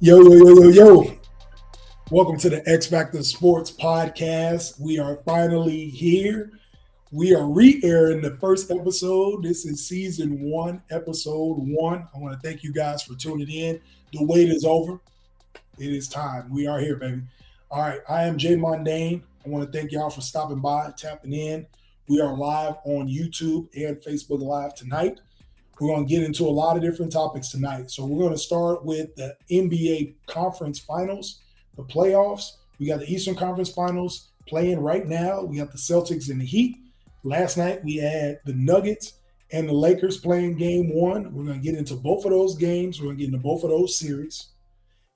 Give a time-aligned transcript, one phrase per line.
[0.00, 1.18] Yo, yo, yo, yo, yo.
[2.10, 4.78] Welcome to the X Factor Sports Podcast.
[4.80, 6.50] We are finally here.
[7.12, 9.44] We are re airing the first episode.
[9.44, 12.08] This is season one, episode one.
[12.12, 13.80] I want to thank you guys for tuning in.
[14.12, 14.98] The wait is over.
[15.78, 16.52] It is time.
[16.52, 17.22] We are here, baby.
[17.70, 18.00] All right.
[18.08, 19.22] I am Jay Mondane.
[19.46, 21.66] I want to thank y'all for stopping by, tapping in.
[22.08, 25.20] We are live on YouTube and Facebook Live tonight.
[25.80, 27.90] We're going to get into a lot of different topics tonight.
[27.90, 31.40] So we're going to start with the NBA Conference Finals,
[31.76, 32.44] the playoffs.
[32.78, 35.42] We got the Eastern Conference Finals playing right now.
[35.42, 36.76] We got the Celtics and the Heat.
[37.24, 39.14] Last night we had the Nuggets
[39.50, 41.32] and the Lakers playing game one.
[41.34, 43.00] We're going to get into both of those games.
[43.00, 44.48] We're going to get into both of those series.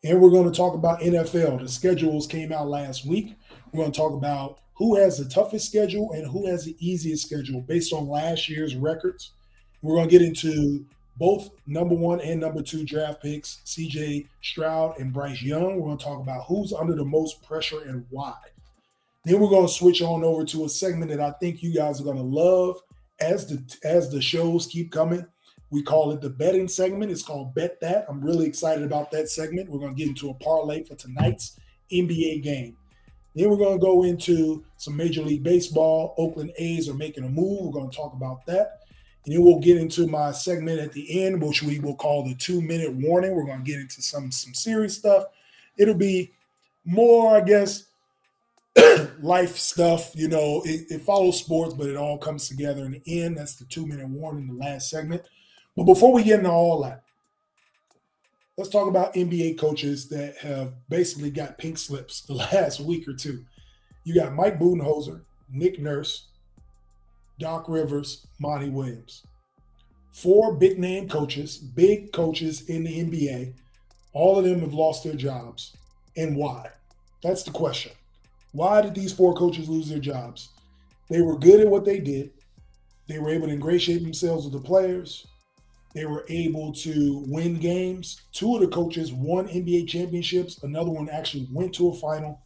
[0.04, 1.60] And we're going to talk about NFL.
[1.60, 3.36] The schedules came out last week.
[3.72, 7.26] We're going to talk about who has the toughest schedule and who has the easiest
[7.26, 9.32] schedule based on last year's records.
[9.82, 10.84] We're going to get into
[11.16, 15.76] both number one and number two draft picks, CJ Stroud and Bryce Young.
[15.76, 18.34] We're going to talk about who's under the most pressure and why.
[19.24, 22.00] Then we're going to switch on over to a segment that I think you guys
[22.00, 22.76] are going to love
[23.20, 25.26] as the as the shows keep coming.
[25.70, 27.10] We call it the betting segment.
[27.10, 28.06] It's called Bet That.
[28.08, 29.68] I'm really excited about that segment.
[29.68, 31.58] We're going to get into a parlay for tonight's
[31.92, 32.76] NBA game.
[33.34, 36.14] Then we're going to go into some Major League Baseball.
[36.16, 37.66] Oakland A's are making a move.
[37.66, 38.77] We're going to talk about that.
[39.28, 42.34] And then we'll get into my segment at the end, which we will call the
[42.34, 43.34] two minute warning.
[43.34, 45.24] We're going to get into some some serious stuff.
[45.76, 46.32] It'll be
[46.86, 47.88] more, I guess,
[49.20, 50.12] life stuff.
[50.14, 53.36] You know, it, it, follows sports, but it all comes together in the end.
[53.36, 55.20] That's the two minute warning, the last segment.
[55.76, 57.02] But before we get into all that,
[58.56, 63.12] let's talk about NBA coaches that have basically got pink slips the last week or
[63.12, 63.44] two.
[64.04, 66.27] You got Mike Budenholzer, Nick Nurse,
[67.38, 69.22] Doc Rivers, Monty Williams.
[70.10, 73.52] Four big name coaches, big coaches in the NBA.
[74.12, 75.76] All of them have lost their jobs.
[76.16, 76.70] And why?
[77.22, 77.92] That's the question.
[78.52, 80.48] Why did these four coaches lose their jobs?
[81.08, 82.30] They were good at what they did.
[83.06, 85.26] They were able to ingratiate themselves with the players.
[85.94, 88.20] They were able to win games.
[88.32, 90.62] Two of the coaches won NBA championships.
[90.62, 92.42] Another one actually went to a final.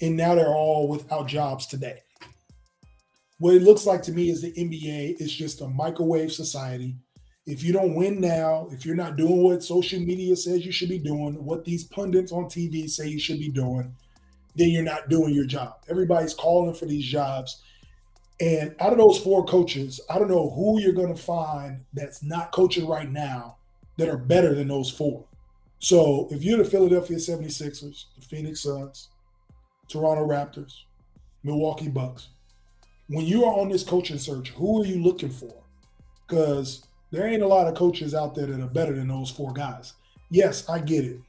[0.00, 2.02] And now they're all without jobs today.
[3.40, 6.96] What it looks like to me is the NBA is just a microwave society.
[7.46, 10.90] If you don't win now, if you're not doing what social media says you should
[10.90, 13.94] be doing, what these pundits on TV say you should be doing,
[14.56, 15.76] then you're not doing your job.
[15.88, 17.62] Everybody's calling for these jobs.
[18.42, 22.22] And out of those four coaches, I don't know who you're going to find that's
[22.22, 23.56] not coaching right now
[23.96, 25.24] that are better than those four.
[25.78, 29.08] So if you're the Philadelphia 76ers, the Phoenix Suns,
[29.88, 30.74] Toronto Raptors,
[31.42, 32.28] Milwaukee Bucks,
[33.10, 35.52] when you are on this coaching search, who are you looking for?
[36.26, 39.52] Because there ain't a lot of coaches out there that are better than those four
[39.52, 39.94] guys.
[40.30, 41.20] Yes, I get it.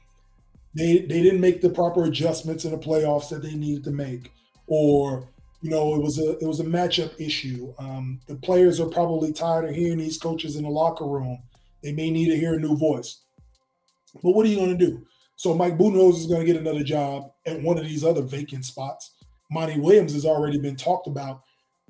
[0.74, 4.32] They they didn't make the proper adjustments in the playoffs that they needed to make,
[4.68, 5.28] or
[5.60, 7.74] you know, it was a it was a matchup issue.
[7.80, 11.42] Um, the players are probably tired of hearing these coaches in the locker room.
[11.82, 13.22] They may need to hear a new voice.
[14.22, 15.04] But what are you going to do?
[15.34, 18.64] So Mike Budenholzer is going to get another job at one of these other vacant
[18.64, 19.14] spots.
[19.50, 21.42] Monty Williams has already been talked about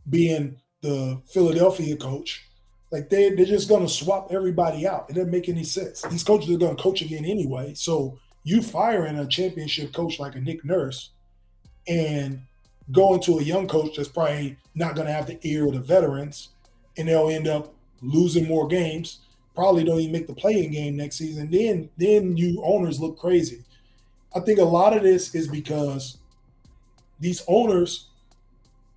[0.08, 2.44] being the Philadelphia coach.
[2.90, 5.08] Like they they're just gonna swap everybody out.
[5.08, 6.02] It doesn't make any sense.
[6.02, 7.74] These coaches are gonna coach again anyway.
[7.74, 11.10] So you firing a championship coach like a Nick Nurse
[11.88, 12.42] and
[12.90, 16.50] going to a young coach that's probably not gonna have the ear of the veterans,
[16.98, 19.20] and they'll end up losing more games.
[19.54, 21.50] Probably don't even make the play-in game next season.
[21.50, 23.64] Then then you owners look crazy.
[24.34, 26.18] I think a lot of this is because
[27.20, 28.08] these owners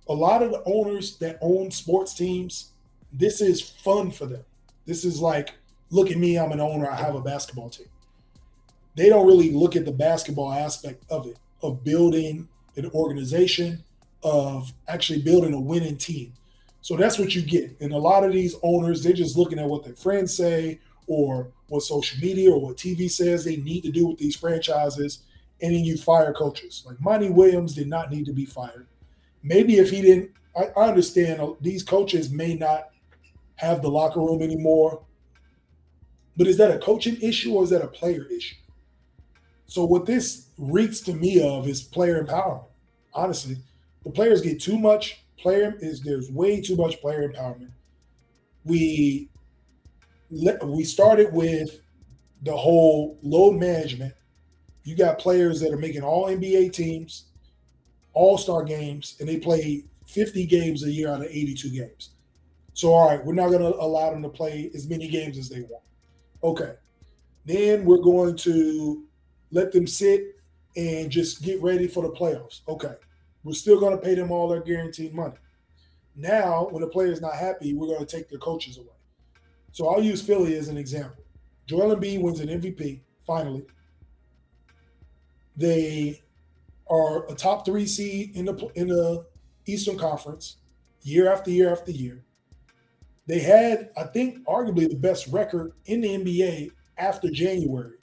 [0.08, 2.70] a lot of the owners that own sports teams,
[3.12, 4.44] this is fun for them.
[4.84, 5.54] This is like,
[5.90, 7.88] look at me, I'm an owner, I have a basketball team.
[8.94, 13.84] They don't really look at the basketball aspect of it, of building an organization,
[14.22, 16.32] of actually building a winning team.
[16.80, 17.76] So that's what you get.
[17.80, 21.48] And a lot of these owners, they're just looking at what their friends say or
[21.68, 25.20] what social media or what TV says they need to do with these franchises.
[25.60, 26.84] And then you fire coaches.
[26.86, 28.86] Like Monty Williams did not need to be fired
[29.46, 32.88] maybe if he didn't, I, I understand uh, these coaches may not
[33.56, 35.02] have the locker room anymore.
[36.36, 38.56] But is that a coaching issue or is that a player issue?
[39.66, 42.66] So what this reeks to me of is player empowerment.
[43.14, 43.56] Honestly,
[44.04, 47.70] the players get too much player is there's way too much player empowerment.
[48.64, 49.30] We
[50.30, 51.80] we started with
[52.42, 54.12] the whole load management.
[54.84, 57.26] You got players that are making all NBA teams,
[58.16, 62.10] all star games, and they play 50 games a year out of 82 games.
[62.72, 65.50] So, all right, we're not going to allow them to play as many games as
[65.50, 65.84] they want.
[66.42, 66.72] Okay.
[67.44, 69.04] Then we're going to
[69.50, 70.40] let them sit
[70.76, 72.62] and just get ready for the playoffs.
[72.66, 72.94] Okay.
[73.44, 75.36] We're still going to pay them all their guaranteed money.
[76.16, 78.88] Now, when the player is not happy, we're going to take their coaches away.
[79.72, 81.22] So I'll use Philly as an example.
[81.66, 83.66] Joel Embiid wins an MVP finally.
[85.54, 86.22] They
[86.88, 89.26] are a top three seed in the in the
[89.66, 90.56] Eastern Conference
[91.02, 92.24] year after year after year.
[93.26, 97.96] They had, I think, arguably the best record in the NBA after January.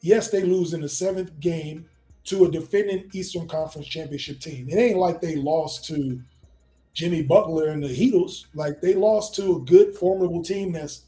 [0.00, 1.86] Yes, they lose in the seventh game
[2.24, 4.68] to a defending Eastern Conference championship team.
[4.68, 6.20] It ain't like they lost to
[6.94, 8.46] Jimmy Butler and the Heatles.
[8.54, 11.02] Like they lost to a good, formidable team that's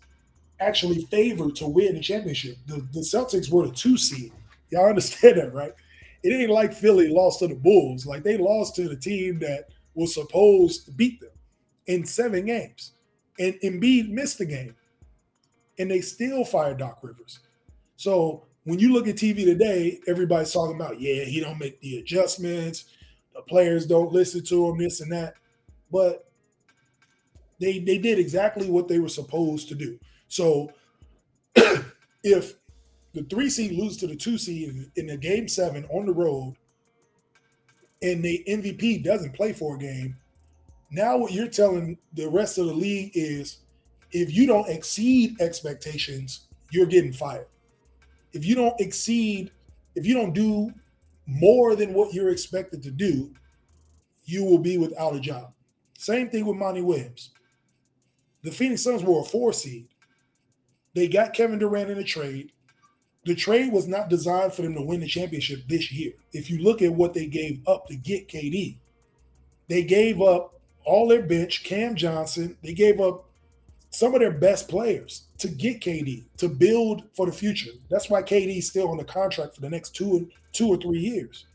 [0.61, 2.57] actually favored to win the championship.
[2.67, 4.33] The, the Celtics were the two seed.
[4.71, 5.73] Y'all understand that, right?
[6.23, 8.07] It ain't like Philly lost to the Bulls.
[8.07, 11.31] Like they lost to the team that was supposed to beat them
[11.87, 12.93] in seven games.
[13.39, 14.75] And Embiid missed the game.
[15.79, 17.41] And they still fired Doc Rivers.
[17.97, 21.99] So when you look at TV today, everybody's talking about, yeah, he don't make the
[21.99, 22.87] adjustments.
[23.35, 25.35] The players don't listen to him, this and that.
[25.93, 26.27] But
[27.61, 29.99] they they did exactly what they were supposed to do.
[30.29, 30.73] So
[32.25, 32.55] if
[33.17, 36.55] the three seed loses to the two seed in, the game seven on the road,
[38.03, 40.19] and the MVP doesn't play for a game,
[40.91, 43.61] now what you're telling the rest of the league is
[44.13, 47.47] if you don't exceed expectations, you're getting fired.
[48.35, 49.51] If you don't exceed,
[49.95, 50.75] if you don't do
[51.25, 53.33] more than what you're expected to do,
[54.27, 55.55] you will be without a job.
[55.97, 57.31] Same thing with Monty Williams.
[58.43, 59.89] The Phoenix Suns were a four seed.
[60.95, 62.53] They got Kevin Durant in a trade.
[63.27, 66.13] The trade was not designed for them to win the championship this year.
[66.33, 68.77] If you look at what they gave up to get KD,
[69.69, 73.25] they gave up all their bench, Cam Johnson, they gave up
[73.91, 77.73] some of their best players to get KD to build for the future.
[77.91, 81.01] That's why KD is still on the contract for the next two two or three
[81.01, 81.47] years.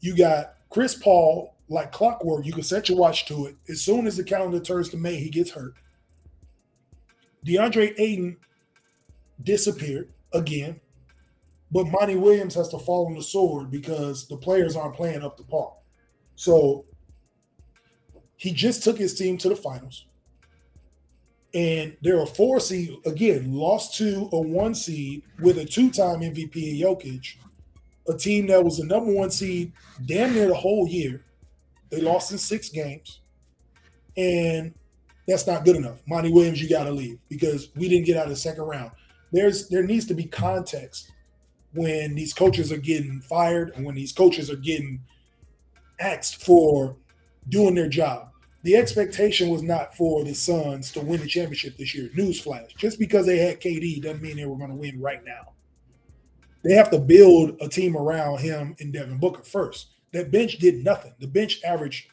[0.00, 2.44] You got Chris Paul like clockwork.
[2.44, 3.56] You can set your watch to it.
[3.68, 5.74] As soon as the calendar turns to May, he gets hurt.
[7.46, 8.36] DeAndre Ayton
[9.42, 10.80] disappeared again,
[11.72, 15.36] but Monty Williams has to fall on the sword because the players aren't playing up
[15.36, 15.72] to par.
[16.34, 16.84] So
[18.36, 20.06] he just took his team to the finals.
[21.52, 26.20] And they're a four seed, again, lost to a one seed with a two time
[26.20, 27.36] MVP in Jokic,
[28.08, 29.72] a team that was the number one seed
[30.06, 31.24] damn near the whole year.
[31.90, 33.20] They lost in six games.
[34.16, 34.74] And
[35.26, 36.02] that's not good enough.
[36.06, 38.92] Monty Williams, you got to leave because we didn't get out of the second round.
[39.32, 41.10] There's there needs to be context
[41.72, 45.00] when these coaches are getting fired and when these coaches are getting
[46.00, 46.96] asked for
[47.48, 48.28] doing their job.
[48.62, 52.10] The expectation was not for the Suns to win the championship this year.
[52.16, 55.52] Newsflash: just because they had KD doesn't mean they were going to win right now.
[56.62, 59.88] They have to build a team around him and Devin Booker first.
[60.12, 61.14] That bench did nothing.
[61.18, 62.08] The bench averaged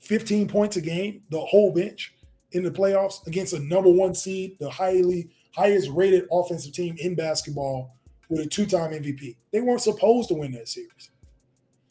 [0.00, 2.14] 15 points a game, the whole bench
[2.52, 7.14] in the playoffs against a number one seed, the highly highest rated offensive team in
[7.14, 7.93] basketball
[8.28, 9.36] with a two-time MVP.
[9.52, 11.10] They weren't supposed to win that series.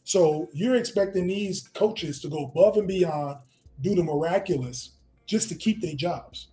[0.04, 3.38] So you're expecting these coaches to go above and beyond,
[3.82, 4.92] do the miraculous
[5.26, 6.48] just to keep their jobs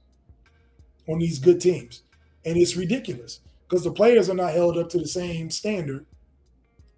[1.08, 2.02] on these good teams.
[2.44, 6.06] And it's ridiculous because the players are not held up to the same standard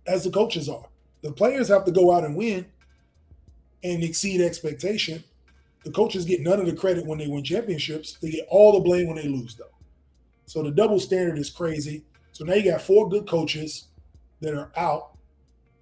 [0.06, 0.88] as the coaches are.
[1.22, 2.66] The players have to go out and win
[3.82, 5.24] and exceed expectation
[5.84, 8.16] the coaches get none of the credit when they win championships.
[8.22, 9.64] They get all the blame when they lose, though.
[10.46, 12.04] So the double standard is crazy.
[12.32, 13.88] So now you got four good coaches
[14.40, 15.10] that are out,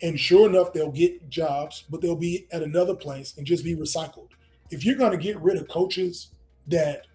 [0.03, 3.77] and sure enough, they'll get jobs, but they'll be at another place and just be
[3.77, 4.29] recycled.
[4.71, 6.29] If you're going to get rid of coaches
[6.67, 7.07] that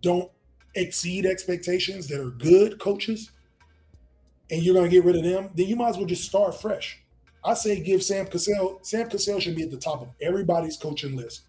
[0.00, 0.30] don't
[0.74, 3.32] exceed expectations, that are good coaches,
[4.50, 6.60] and you're going to get rid of them, then you might as well just start
[6.60, 7.00] fresh.
[7.44, 8.78] I say give Sam Cassell.
[8.82, 11.42] Sam Cassell should be at the top of everybody's coaching list.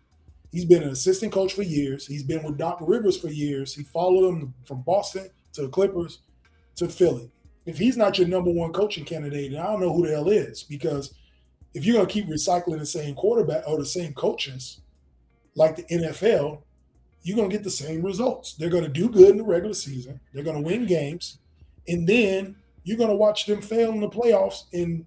[0.52, 2.08] He's been an assistant coach for years.
[2.08, 3.76] He's been with Doc Rivers for years.
[3.76, 6.20] He followed him from Boston to the Clippers
[6.80, 7.32] to Philly.
[7.66, 10.64] If he's not your number one coaching candidate, I don't know who the hell is
[10.64, 11.14] because
[11.74, 14.82] if you're to keep recycling the same quarterback or the same coaches
[15.56, 16.62] like the NFL,
[17.22, 18.54] you're to get the same results.
[18.54, 20.20] They're to do good in the regular season.
[20.34, 21.38] They're to win games.
[21.88, 25.06] And then you're to watch them fail in the playoffs and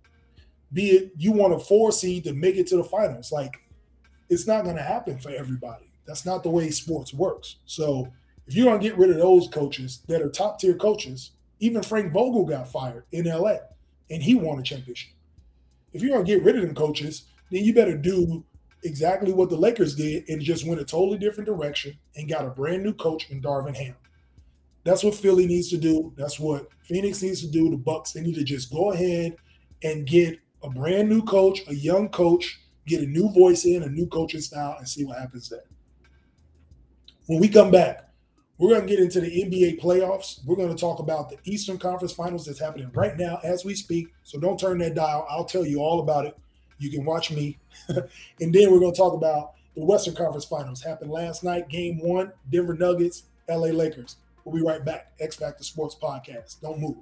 [0.73, 3.33] be it you want a four seed to make it to the finals.
[3.33, 3.61] Like
[4.29, 5.87] it's not to happen for everybody.
[6.07, 7.57] That's not the way sports works.
[7.67, 8.09] So
[8.47, 12.13] if you're to get rid of those coaches that are top tier coaches Even Frank
[12.13, 13.59] Vogel got fired in LA
[14.11, 15.13] and he won a championship.
[15.93, 18.45] If you're going to get rid of them coaches, then you better do
[18.83, 22.51] exactly what the Lakers did and just went a totally different direction and got a
[22.51, 23.95] brand new coach in Darvin Ham.
[24.83, 26.13] That's what Philly needs to do.
[26.17, 27.71] That's what Phoenix needs to do.
[27.71, 29.37] The Bucks, they need to just go ahead
[29.85, 33.89] and get a brand new coach, a young coach, get a new voice in, a
[33.89, 35.63] new coaching style, and see what happens there.
[37.27, 38.12] When we come back,
[38.59, 40.45] we're going to get into the NBA playoffs.
[40.45, 43.75] We're going to talk about the Eastern Conference Finals that's happening right now as we
[43.75, 44.13] speak.
[44.23, 45.27] So don't turn that dial.
[45.29, 46.39] I'll tell you all about it.
[46.79, 47.59] You can watch me.
[47.89, 50.83] and then we're going to talk about the Western Conference Finals.
[50.83, 54.17] Happened last night, game one, Denver Nuggets, LA Lakers.
[54.45, 55.13] We'll be right back.
[55.21, 56.61] X Factor Sports Podcast.
[56.61, 56.97] Don't move.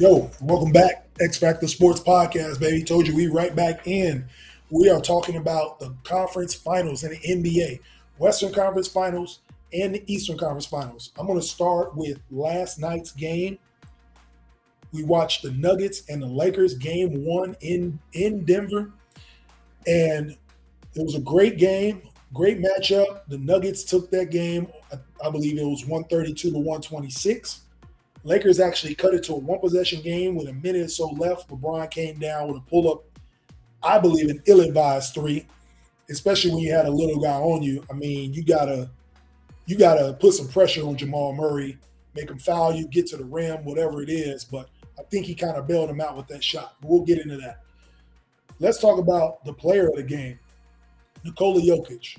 [0.00, 1.06] Yo, welcome back.
[1.20, 2.82] X Factor Sports Podcast, baby.
[2.82, 4.24] Told you we right back in.
[4.70, 7.80] We are talking about the conference finals in the NBA,
[8.16, 9.40] Western Conference Finals
[9.74, 11.10] and the Eastern Conference Finals.
[11.18, 13.58] I'm going to start with last night's game.
[14.90, 18.90] We watched the Nuggets and the Lakers game one in in Denver,
[19.86, 20.30] and
[20.94, 22.00] it was a great game,
[22.32, 23.20] great matchup.
[23.28, 24.66] The Nuggets took that game.
[24.90, 27.64] I, I believe it was 132 to 126.
[28.22, 31.48] Lakers actually cut it to a one possession game with a minute or so left.
[31.48, 33.04] LeBron came down with a pull up,
[33.82, 35.46] I believe, an ill advised three,
[36.10, 37.84] especially when you had a little guy on you.
[37.90, 38.90] I mean, you gotta
[39.66, 41.78] you gotta put some pressure on Jamal Murray,
[42.14, 44.44] make him foul you, get to the rim, whatever it is.
[44.44, 46.76] But I think he kind of bailed him out with that shot.
[46.82, 47.62] We'll get into that.
[48.58, 50.38] Let's talk about the player of the game,
[51.24, 52.18] Nikola Jokic.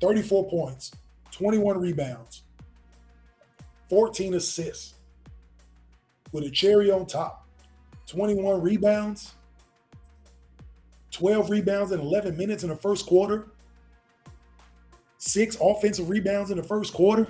[0.00, 0.92] 34 points,
[1.30, 2.42] 21 rebounds,
[3.90, 4.94] 14 assists
[6.32, 7.46] with a cherry on top
[8.06, 9.34] 21 rebounds,
[11.12, 13.48] 12 rebounds in 11 minutes in the first quarter,
[15.18, 17.26] six offensive rebounds in the first quarter,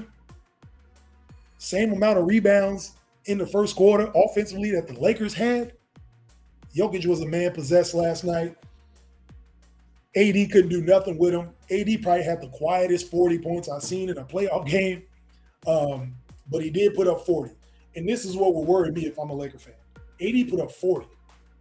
[1.59, 2.93] same amount of rebounds
[3.27, 5.73] in the first quarter offensively that the Lakers had.
[6.75, 8.57] Jokic was a man possessed last night.
[10.17, 11.51] AD couldn't do nothing with him.
[11.71, 15.03] AD probably had the quietest 40 points I've seen in a playoff game,
[15.67, 16.15] um,
[16.51, 17.53] but he did put up 40.
[17.97, 19.75] And this is what would worry me if I'm a Laker fan.
[20.21, 21.09] AD put up 40.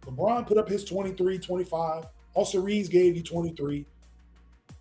[0.06, 2.04] LeBron put up his 23, 25.
[2.34, 3.86] Also, Reaves gave you 23.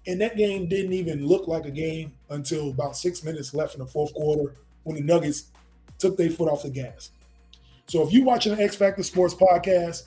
[0.08, 3.80] And that game didn't even look like a game until about six minutes left in
[3.80, 5.46] the fourth quarter when the Nuggets
[5.98, 7.12] took their foot off the gas.
[7.88, 10.04] So if you're watching the X Factor Sports podcast,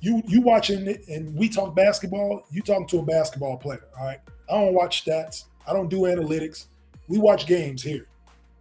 [0.00, 3.84] you you watching it and we talk basketball, you talking to a basketball player.
[3.98, 4.20] All right.
[4.50, 5.44] I don't watch stats.
[5.66, 6.66] I don't do analytics.
[7.06, 8.06] We watch games here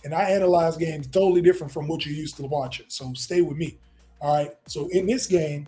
[0.03, 2.85] and I analyze games totally different from what you're used to watching.
[2.89, 3.77] So stay with me.
[4.21, 4.51] All right.
[4.67, 5.67] So in this game,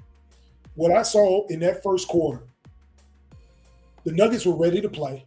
[0.75, 2.43] what I saw in that first quarter,
[4.05, 5.25] the Nuggets were ready to play.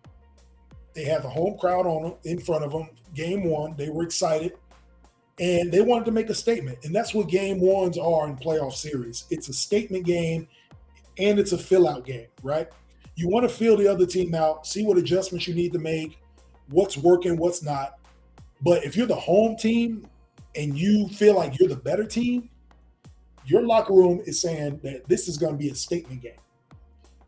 [0.94, 2.88] They had the home crowd on them in front of them.
[3.14, 4.52] Game one, they were excited,
[5.38, 6.78] and they wanted to make a statement.
[6.84, 9.24] And that's what game ones are in playoff series.
[9.30, 10.48] It's a statement game,
[11.18, 12.68] and it's a fill out game, right?
[13.14, 16.18] You want to fill the other team out, see what adjustments you need to make,
[16.70, 17.98] what's working, what's not,
[18.62, 20.08] but if you're the home team
[20.54, 22.48] and you feel like you're the better team,
[23.44, 26.32] your locker room is saying that this is going to be a statement game.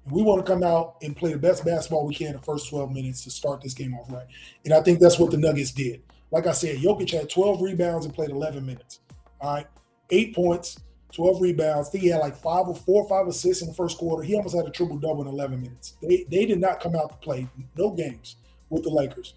[0.04, 2.42] And we want to come out and play the best basketball we can in the
[2.42, 4.26] first 12 minutes to start this game off right.
[4.64, 6.02] And I think that's what the Nuggets did.
[6.30, 9.00] Like I said, Jokic had 12 rebounds and played 11 minutes.
[9.40, 9.66] All right.
[10.10, 10.78] Eight points,
[11.12, 11.88] 12 rebounds.
[11.88, 14.22] I think he had like five or four or five assists in the first quarter.
[14.22, 15.94] He almost had a triple double in 11 minutes.
[16.00, 18.36] They, they did not come out to play no games
[18.68, 19.34] with the Lakers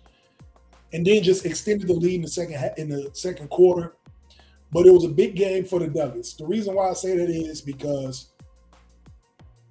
[0.94, 3.96] and then just extended the lead in the second in the second quarter.
[4.72, 6.34] But it was a big game for the Nuggets.
[6.34, 8.32] The reason why I say that is because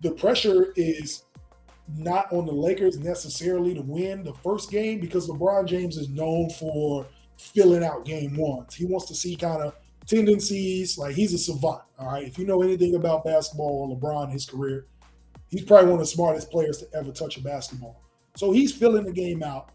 [0.01, 1.25] the pressure is
[1.97, 6.51] not on the Lakers necessarily to win the first game because LeBron James is known
[6.51, 7.07] for
[7.37, 8.75] filling out game ones.
[8.75, 9.75] He wants to see kind of
[10.07, 10.99] tendencies.
[10.99, 11.83] Like he's a savant.
[11.99, 12.27] All right.
[12.27, 14.87] If you know anything about basketball or LeBron, his career,
[15.49, 18.03] he's probably one of the smartest players to ever touch a basketball.
[18.35, 19.71] So he's filling the game out.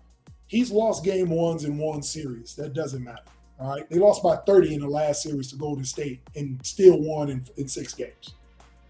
[0.52, 2.56] He's lost game ones in one series.
[2.56, 3.24] That doesn't matter.
[3.58, 3.90] All right.
[3.90, 7.46] They lost by 30 in the last series to Golden State and still won in,
[7.56, 8.34] in six games.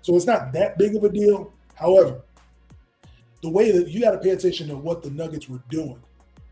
[0.01, 1.53] So it's not that big of a deal.
[1.75, 2.21] However,
[3.43, 6.01] the way that you got to pay attention to what the Nuggets were doing.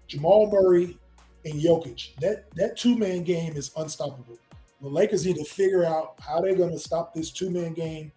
[0.06, 0.96] Jamal Murray
[1.44, 2.16] and Jokic.
[2.20, 4.38] That that two man game is unstoppable.
[4.80, 8.12] The Lakers need to figure out how they're going to stop this two man game.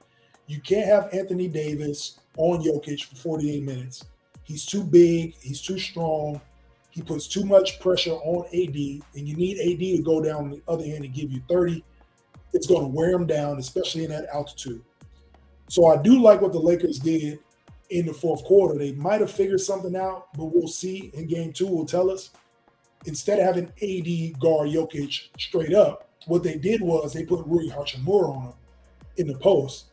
[0.47, 4.05] You can't have Anthony Davis on Jokic for 48 minutes.
[4.45, 5.35] He's too big.
[5.41, 6.43] He's too strong.
[6.93, 8.77] He puts too much pressure on AD,
[9.17, 11.83] and you need AD to go down the other end and give you 30.
[12.53, 14.83] It's going to wear him down, especially in that altitude.
[15.71, 17.39] So I do like what the Lakers did
[17.89, 18.79] in the fourth quarter.
[18.79, 21.11] They might have figured something out, but we'll see.
[21.15, 22.31] In game two, will tell us.
[23.07, 27.69] Instead of having AD guard Jokic straight up, what they did was they put Rui
[27.69, 28.53] Hachimura on him
[29.17, 29.87] in the post,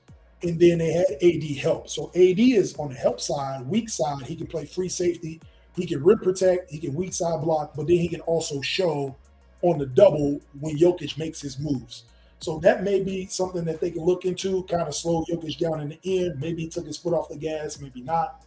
[0.44, 1.90] and then they had AD help.
[1.90, 4.24] So AD is on the help side, weak side.
[4.24, 5.40] He can play free safety
[5.76, 9.16] he can rim protect, he can weak side block, but then he can also show
[9.62, 12.04] on the double when Jokic makes his moves.
[12.40, 15.82] So that may be something that they can look into, kind of slow Jokic down
[15.82, 16.40] in the end.
[16.40, 18.46] Maybe he took his foot off the gas, maybe not.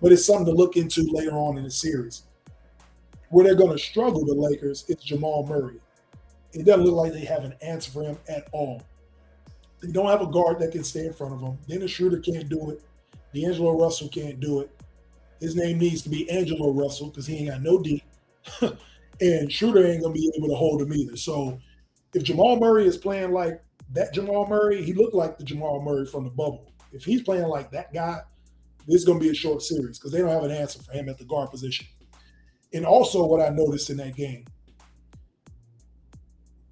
[0.00, 2.22] But it's something to look into later on in the series.
[3.28, 5.80] Where they're going to struggle, the Lakers, it's Jamal Murray.
[6.52, 8.82] It doesn't look like they have an answer for him at all.
[9.80, 11.58] They don't have a guard that can stay in front of him.
[11.68, 12.80] Dennis Schroeder can't do it.
[13.34, 14.70] D'Angelo Russell can't do it.
[15.44, 18.02] His name needs to be Angelo Russell because he ain't got no D.
[19.20, 21.18] and Schroeder ain't gonna be able to hold him either.
[21.18, 21.60] So
[22.14, 26.06] if Jamal Murray is playing like that Jamal Murray, he looked like the Jamal Murray
[26.06, 26.72] from the bubble.
[26.92, 28.20] If he's playing like that guy,
[28.86, 31.10] this is gonna be a short series because they don't have an answer for him
[31.10, 31.86] at the guard position.
[32.72, 34.46] And also what I noticed in that game,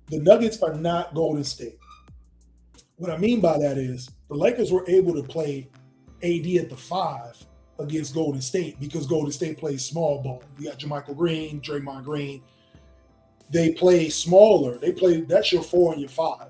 [0.09, 1.79] the Nuggets are not Golden State.
[2.97, 5.69] What I mean by that is the Lakers were able to play
[6.23, 7.37] AD at the five
[7.79, 10.43] against Golden State because Golden State plays small ball.
[10.59, 12.43] You got JaMychal Green, Draymond Green.
[13.51, 14.79] They play smaller.
[14.79, 16.49] They play that's your four and your five.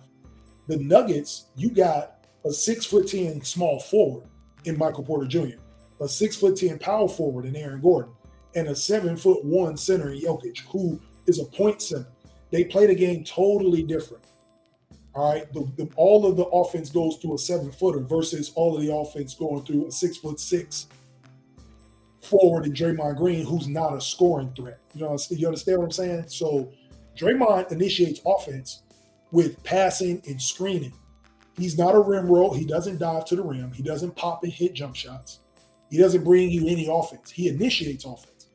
[0.68, 4.24] The Nuggets, you got a six foot ten small forward
[4.64, 5.58] in Michael Porter Jr.,
[6.00, 8.12] a six foot ten power forward in Aaron Gordon,
[8.54, 12.06] and a seven foot one center in Jokic, who is a point center.
[12.50, 14.22] They play the game totally different.
[15.14, 18.76] All right, the, the, all of the offense goes through a seven footer versus all
[18.76, 20.86] of the offense going through a six foot six
[22.22, 24.78] forward in Draymond Green, who's not a scoring threat.
[24.94, 26.24] You know, you understand what I'm saying?
[26.28, 26.72] So
[27.16, 28.82] Draymond initiates offense
[29.30, 30.92] with passing and screening.
[31.58, 32.54] He's not a rim roll.
[32.54, 33.72] He doesn't dive to the rim.
[33.72, 35.40] He doesn't pop and hit jump shots.
[35.90, 37.30] He doesn't bring you any offense.
[37.30, 38.46] He initiates offense.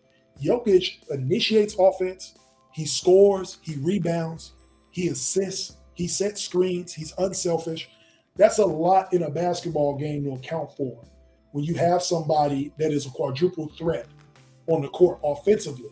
[0.42, 2.36] Jokic initiates offense.
[2.74, 3.60] He scores.
[3.62, 4.54] He rebounds.
[4.92, 5.78] He assists.
[5.94, 6.94] He sets screens.
[6.94, 7.90] He's unselfish.
[8.36, 11.04] That's a lot in a basketball game to account for
[11.58, 14.06] when you have somebody that is a quadruple threat
[14.68, 15.90] on the court offensively,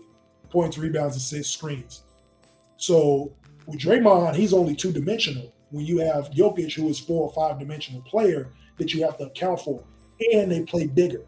[0.51, 2.03] points, rebounds, assists, screens.
[2.77, 3.33] So
[3.65, 5.51] with Draymond, he's only two dimensional.
[5.71, 9.23] When you have Jokic, who is four or five dimensional player that you have to
[9.23, 9.83] account for,
[10.33, 11.23] and they play bigger.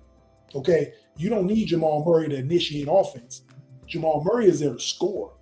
[0.54, 3.42] Okay, you don't need Jamal Murray to initiate offense.
[3.88, 5.34] Jamal Murray is there to score,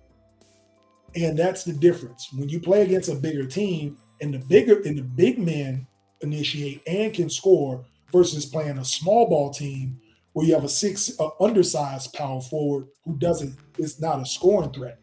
[1.14, 2.32] and that's the difference.
[2.32, 5.86] When you play against a bigger team, and the bigger and the big men
[6.22, 10.00] initiate and can score, versus playing a small ball team
[10.32, 14.70] where you have a six uh, undersized power forward who doesn't is not a scoring
[14.70, 14.98] threat.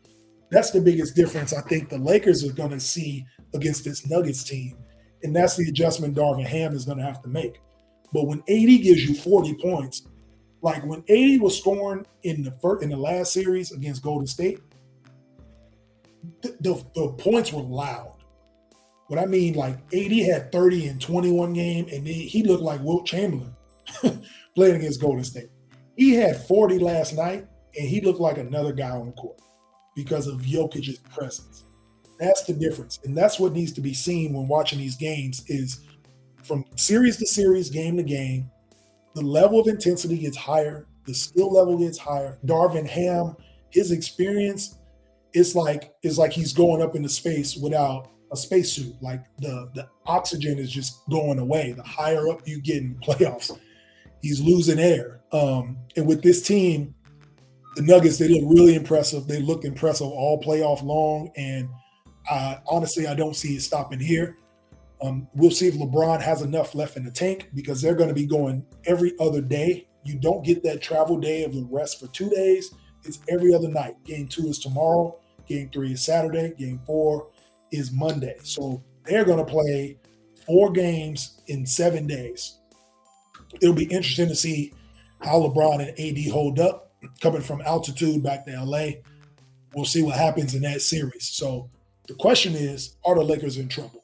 [0.52, 4.44] That's the biggest difference I think the Lakers are going to see against this Nuggets
[4.44, 4.78] team,
[5.24, 7.60] and that's the adjustment Darvin Ham is going to have to make.
[8.14, 10.08] But when AD gives you 40 points,
[10.62, 14.60] like when AD was scoring in the first in the last series against Golden State,
[16.42, 18.13] the, the, the points were loud.
[19.14, 22.82] What I mean, like AD had 30 in 21 game, and he, he looked like
[22.82, 23.56] Wilt Chamberlain
[24.56, 25.50] playing against Golden State.
[25.96, 27.46] He had 40 last night,
[27.78, 29.40] and he looked like another guy on the court
[29.96, 31.64] because of Jokic's presence.
[32.18, 35.44] That's the difference, and that's what needs to be seen when watching these games.
[35.46, 35.82] Is
[36.44, 38.50] from series to series, game to game,
[39.14, 42.40] the level of intensity gets higher, the skill level gets higher.
[42.48, 43.36] Darvin Ham,
[43.70, 44.80] his experience,
[45.34, 48.96] it's like it's like he's going up into space without a spacesuit.
[49.02, 51.72] Like the the oxygen is just going away.
[51.72, 53.58] The higher up you get in playoffs,
[54.22, 55.22] he's losing air.
[55.32, 56.94] Um, and with this team,
[57.76, 59.28] the Nuggets they look really impressive.
[59.28, 61.70] They look impressive all playoff long, and
[62.30, 64.38] uh, honestly, I don't see it stopping here.
[65.02, 68.16] Um, we'll see if LeBron has enough left in the tank because they're going to
[68.16, 69.88] be going every other day.
[70.06, 72.74] You don't get that travel day of the rest for two days.
[73.04, 74.02] It's every other night.
[74.06, 75.20] Game two is tomorrow.
[75.46, 76.54] Game three is Saturday.
[76.58, 77.28] Game four
[77.74, 78.38] is Monday.
[78.44, 79.98] So they're going to play
[80.46, 82.60] four games in seven days.
[83.62, 84.74] It'll be interesting to see
[85.22, 89.02] how LeBron and AD hold up coming from altitude back to LA.
[89.76, 91.30] We'll see what happens in that series.
[91.30, 91.70] So
[92.08, 94.04] the question is are the Lakers in trouble?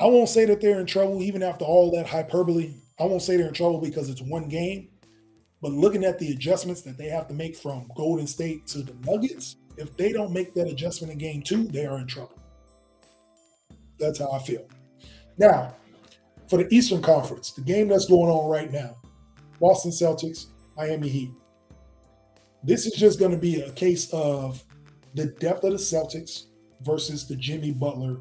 [0.00, 2.74] I won't say that they're in trouble even after all that hyperbole.
[3.00, 4.88] I won't say they're in trouble because it's one game.
[5.60, 8.94] But looking at the adjustments that they have to make from Golden State to the
[9.04, 12.38] Nuggets, if they don't make that adjustment in game two, they are in trouble.
[13.98, 14.66] That's how I feel.
[15.38, 15.74] Now,
[16.48, 18.96] for the Eastern Conference, the game that's going on right now,
[19.60, 21.30] Boston Celtics, Miami Heat.
[22.62, 24.64] This is just going to be a case of
[25.14, 26.44] the depth of the Celtics
[26.82, 28.18] versus the Jimmy Butler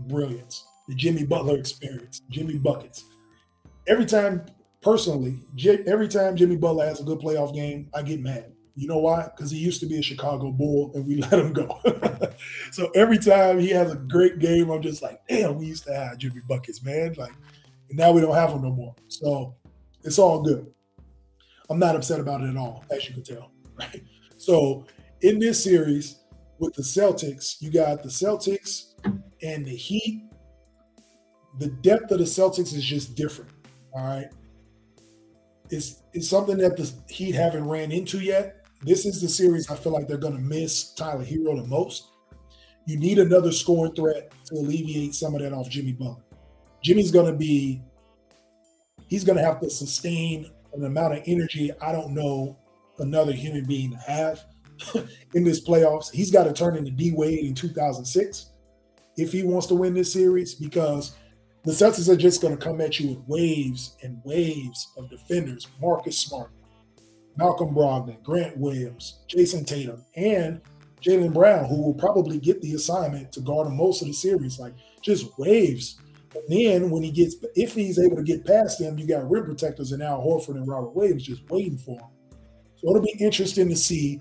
[0.00, 3.04] brilliance, the Jimmy Butler experience, Jimmy Buckets.
[3.86, 4.44] Every time,
[4.80, 5.38] personally,
[5.86, 8.52] every time Jimmy Butler has a good playoff game, I get mad.
[8.76, 9.30] You know why?
[9.34, 11.80] Because he used to be a Chicago Bull and we let him go.
[12.70, 15.94] so every time he has a great game, I'm just like, damn, we used to
[15.94, 17.14] have Jimmy Buckets, man.
[17.16, 17.32] Like,
[17.88, 18.94] and now we don't have him no more.
[19.08, 19.54] So
[20.04, 20.70] it's all good.
[21.70, 23.50] I'm not upset about it at all, as you can tell.
[23.78, 24.02] Right.
[24.38, 24.86] So
[25.20, 26.20] in this series
[26.58, 28.94] with the Celtics, you got the Celtics
[29.42, 30.30] and the Heat.
[31.58, 33.50] The depth of the Celtics is just different.
[33.92, 34.28] All right.
[35.68, 38.65] It's it's something that the Heat haven't ran into yet.
[38.82, 42.08] This is the series I feel like they're gonna miss Tyler Herro the most.
[42.86, 46.22] You need another scoring threat to alleviate some of that off Jimmy Butler.
[46.82, 47.82] Jimmy's gonna be
[49.08, 52.56] he's gonna have to sustain an amount of energy I don't know
[52.98, 54.44] another human being to have
[55.34, 56.12] in this playoffs.
[56.12, 58.50] He's got to turn into D Wade in 2006
[59.16, 61.16] if he wants to win this series because
[61.64, 65.66] the Celtics are just going to come at you with waves and waves of defenders.
[65.80, 66.50] Marcus Smart,
[67.36, 70.60] Malcolm Brogdon, Grant Williams, Jayson Tatum, and
[71.02, 74.58] Jaylen Brown, who will probably get the assignment to guard him most of the series.
[74.58, 76.00] Like just waves
[76.36, 79.44] and then when he gets, if he's able to get past them, you got rim
[79.44, 82.08] protectors and Al Horford and Robert Williams just waiting for him.
[82.76, 84.20] So it'll be interesting to see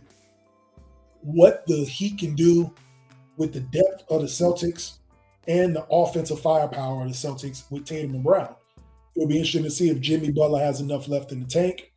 [1.21, 2.73] what the Heat can do
[3.37, 4.99] with the depth of the Celtics
[5.47, 8.55] and the offensive firepower of the Celtics with Tatum and Brown.
[9.15, 11.91] It'll be interesting to see if Jimmy Butler has enough left in the tank.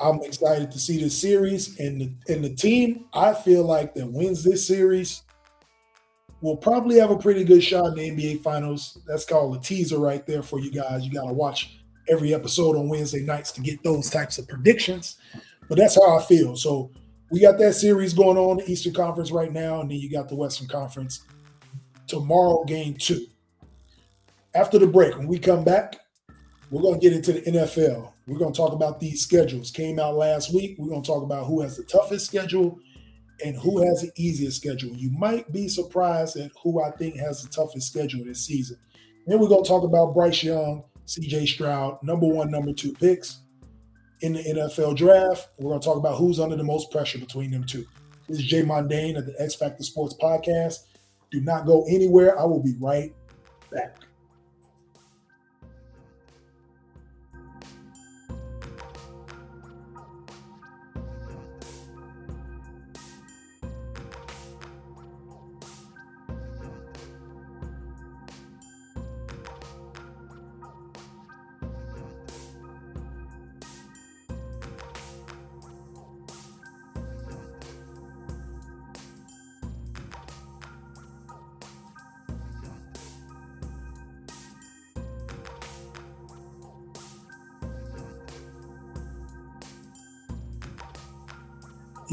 [0.00, 3.06] I'm excited to see this series and the and the team.
[3.12, 5.22] I feel like that wins this series
[6.40, 8.98] we'll probably have a pretty good shot in the NBA Finals.
[9.06, 11.04] That's called a teaser right there for you guys.
[11.04, 15.16] You got to watch every episode on Wednesday nights to get those types of predictions.
[15.68, 16.56] But that's how I feel.
[16.56, 16.90] So
[17.30, 20.28] we got that series going on, the Eastern Conference right now, and then you got
[20.28, 21.24] the Western Conference
[22.06, 23.26] tomorrow, game two.
[24.54, 25.96] After the break, when we come back,
[26.70, 28.09] we're going to get into the NFL.
[28.26, 29.70] We're going to talk about these schedules.
[29.70, 30.76] Came out last week.
[30.78, 32.78] We're going to talk about who has the toughest schedule
[33.44, 34.94] and who has the easiest schedule.
[34.94, 38.76] You might be surprised at who I think has the toughest schedule this season.
[39.26, 43.40] Then we're going to talk about Bryce Young, CJ Stroud, number one, number two picks
[44.20, 45.48] in the NFL draft.
[45.58, 47.86] We're going to talk about who's under the most pressure between them two.
[48.28, 50.80] This is Jay Mondane of the X Factor Sports Podcast.
[51.30, 52.38] Do not go anywhere.
[52.38, 53.14] I will be right
[53.72, 53.96] back.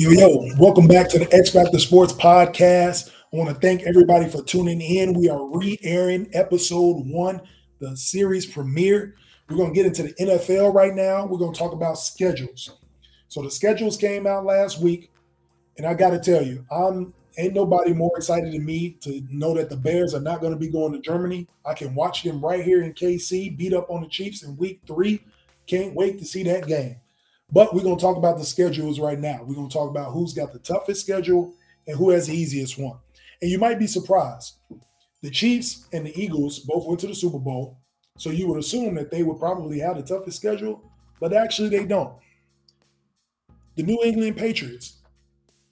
[0.08, 3.10] Yo, yo, welcome back to the X Factor Sports Podcast.
[3.10, 5.12] I want to thank everybody for tuning in.
[5.12, 7.42] We are re airing episode one,
[7.80, 9.16] the series premiere.
[9.50, 11.26] We're going to get into the NFL right now.
[11.26, 12.78] We're going to talk about schedules.
[13.28, 15.12] So the schedules came out last week,
[15.76, 19.56] and I got to tell you, I'm ain't nobody more excited than me to know
[19.56, 21.50] that the Bears are not going to be going to Germany.
[21.66, 24.80] I can watch them right here in KC beat up on the Chiefs in week
[24.88, 25.22] three.
[25.66, 26.96] Can't wait to see that game.
[27.52, 29.40] But we're going to talk about the schedules right now.
[29.44, 31.54] We're going to talk about who's got the toughest schedule
[31.88, 32.98] and who has the easiest one.
[33.42, 34.56] And you might be surprised.
[35.22, 37.80] The Chiefs and the Eagles both went to the Super Bowl.
[38.18, 41.86] So you would assume that they would probably have the toughest schedule, but actually they
[41.86, 42.18] don't.
[43.76, 44.98] The New England Patriots.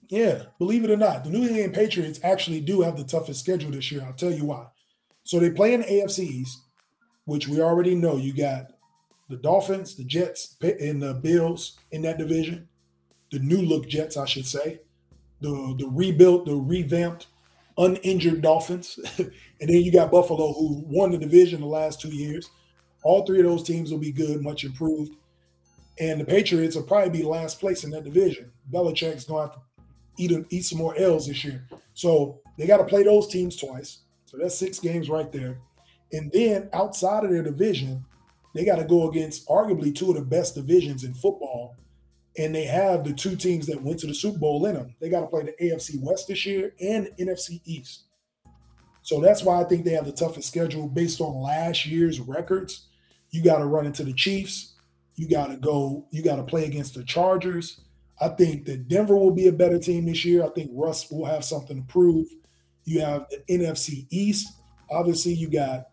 [0.08, 3.72] Yeah, believe it or not, the New England Patriots actually do have the toughest schedule
[3.72, 4.04] this year.
[4.06, 4.66] I'll tell you why.
[5.24, 6.62] So they play in the AFC East,
[7.24, 8.66] which we already know you got
[9.28, 12.68] the Dolphins, the Jets, and the Bills in that division.
[13.32, 14.80] The new look Jets, I should say.
[15.40, 17.26] The the rebuilt, the revamped,
[17.76, 22.50] uninjured Dolphins, and then you got Buffalo, who won the division the last two years.
[23.02, 25.12] All three of those teams will be good, much improved.
[25.98, 28.52] And the Patriots will probably be last place in that division.
[28.70, 29.58] Belichick's to have to
[30.18, 31.66] eat, eat some more L's this year.
[31.94, 34.00] So they got to play those teams twice.
[34.26, 35.58] So that's six games right there.
[36.12, 38.04] And then outside of their division,
[38.56, 41.76] they got to go against arguably two of the best divisions in football.
[42.38, 44.94] And they have the two teams that went to the Super Bowl in them.
[45.00, 48.04] They got to play the AFC West this year and NFC East.
[49.02, 52.88] So that's why I think they have the toughest schedule based on last year's records.
[53.30, 54.74] You got to run into the Chiefs.
[55.14, 57.80] You got to go, you got to play against the Chargers.
[58.20, 60.44] I think that Denver will be a better team this year.
[60.44, 62.26] I think Russ will have something to prove.
[62.84, 64.48] You have the NFC East.
[64.90, 65.86] Obviously, you got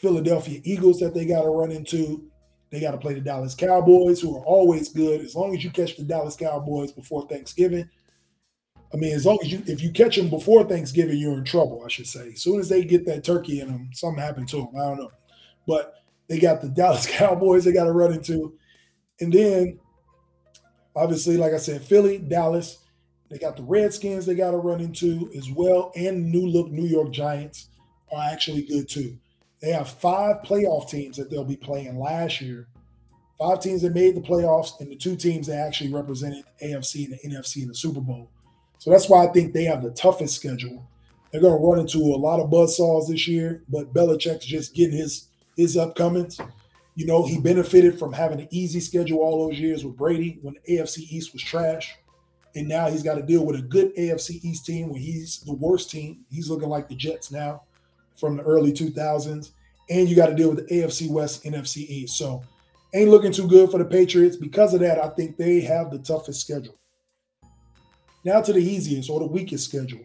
[0.00, 2.24] Philadelphia Eagles that they got to run into.
[2.70, 5.20] They got to play the Dallas Cowboys, who are always good.
[5.20, 7.88] As long as you catch the Dallas Cowboys before Thanksgiving,
[8.92, 11.82] I mean, as long as you, if you catch them before Thanksgiving, you're in trouble.
[11.84, 12.30] I should say.
[12.32, 14.70] As soon as they get that turkey in them, something happened to them.
[14.76, 15.12] I don't know,
[15.66, 15.94] but
[16.28, 18.54] they got the Dallas Cowboys they got to run into,
[19.20, 19.78] and then
[20.96, 22.78] obviously, like I said, Philly, Dallas.
[23.30, 26.86] They got the Redskins they got to run into as well, and new look New
[26.86, 27.68] York Giants
[28.10, 29.18] are actually good too.
[29.60, 32.66] They have five playoff teams that they'll be playing last year.
[33.38, 37.14] Five teams that made the playoffs, and the two teams that actually represented AFC and
[37.14, 38.30] the NFC in the Super Bowl.
[38.78, 40.86] So that's why I think they have the toughest schedule.
[41.30, 44.96] They're going to run into a lot of buzzsaws this year, but Belichick's just getting
[44.96, 46.40] his his upcomings.
[46.94, 50.54] You know, he benefited from having an easy schedule all those years with Brady when
[50.54, 51.94] the AFC East was trash.
[52.56, 55.52] And now he's got to deal with a good AFC East team when he's the
[55.54, 56.24] worst team.
[56.30, 57.62] He's looking like the Jets now
[58.20, 59.50] from the early 2000s.
[59.88, 62.16] And you got to deal with the AFC West, NFC East.
[62.16, 62.44] So
[62.94, 64.36] ain't looking too good for the Patriots.
[64.36, 66.76] Because of that, I think they have the toughest schedule.
[68.24, 70.04] Now to the easiest or the weakest schedule.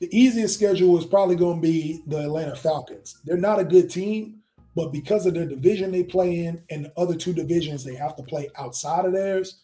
[0.00, 3.18] The easiest schedule is probably going to be the Atlanta Falcons.
[3.24, 4.40] They're not a good team,
[4.74, 8.14] but because of the division they play in and the other two divisions they have
[8.16, 9.62] to play outside of theirs,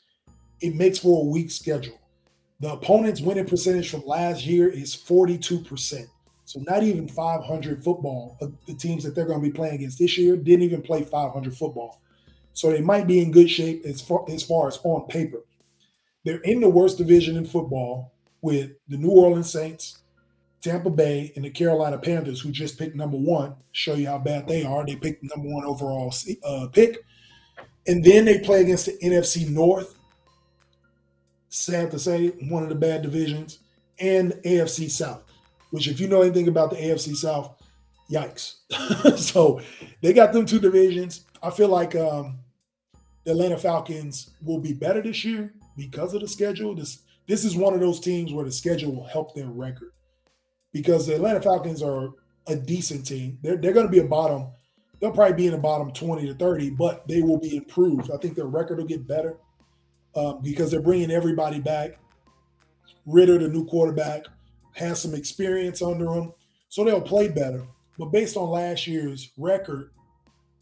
[0.60, 1.98] it makes for a weak schedule.
[2.60, 6.06] The opponent's winning percentage from last year is 42%.
[6.52, 8.36] So not even 500 football.
[8.66, 11.56] The teams that they're going to be playing against this year didn't even play 500
[11.56, 12.02] football.
[12.52, 15.38] So they might be in good shape as far as, far as on paper.
[16.26, 18.12] They're in the worst division in football
[18.42, 20.00] with the New Orleans Saints,
[20.60, 23.54] Tampa Bay, and the Carolina Panthers, who just picked number one.
[23.70, 24.84] Show you how bad they are.
[24.84, 26.12] They picked number one overall
[26.44, 26.98] uh, pick.
[27.86, 29.98] And then they play against the NFC North.
[31.48, 33.60] Sad to say, one of the bad divisions,
[33.98, 35.31] and AFC South
[35.72, 37.50] which if you know anything about the AFC South,
[38.10, 38.56] yikes.
[39.18, 39.60] so
[40.02, 41.24] they got them two divisions.
[41.42, 42.38] I feel like um,
[43.24, 46.74] the Atlanta Falcons will be better this year because of the schedule.
[46.74, 49.92] This this is one of those teams where the schedule will help their record
[50.72, 52.10] because the Atlanta Falcons are
[52.46, 53.38] a decent team.
[53.42, 54.48] They're they're going to be a bottom.
[55.00, 58.10] They'll probably be in the bottom 20 to 30, but they will be improved.
[58.12, 59.38] I think their record will get better
[60.14, 61.98] um, because they're bringing everybody back.
[63.06, 64.26] Ridder, the new quarterback,
[64.74, 66.32] has some experience under him,
[66.68, 67.64] so they'll play better.
[67.98, 69.90] But based on last year's record,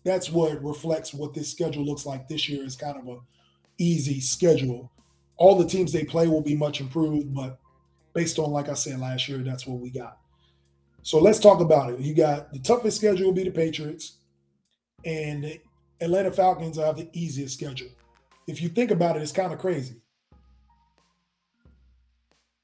[0.05, 3.19] that's what reflects what this schedule looks like this year is kind of a
[3.79, 4.91] easy schedule.
[5.37, 7.59] All the teams they play will be much improved, but
[8.13, 10.19] based on like I said last year, that's what we got.
[11.03, 12.01] So let's talk about it.
[12.01, 14.19] You got the toughest schedule will be the Patriots,
[15.05, 15.59] and
[16.01, 17.91] Atlanta Falcons have the easiest schedule.
[18.47, 20.00] If you think about it, it's kind of crazy.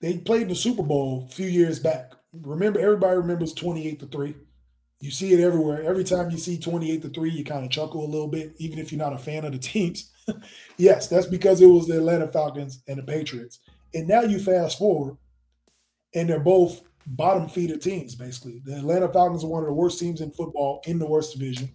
[0.00, 2.12] They played in the Super Bowl a few years back.
[2.32, 4.34] Remember, everybody remembers 28 to 3.
[5.00, 5.82] You see it everywhere.
[5.82, 8.78] Every time you see 28 to 3, you kind of chuckle a little bit, even
[8.78, 10.10] if you're not a fan of the teams.
[10.76, 13.60] yes, that's because it was the Atlanta Falcons and the Patriots.
[13.94, 15.16] And now you fast forward,
[16.14, 18.60] and they're both bottom feeder teams, basically.
[18.64, 21.70] The Atlanta Falcons are one of the worst teams in football in the worst division.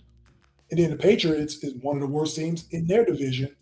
[0.69, 3.55] And then the Patriots is one of the worst teams in their division.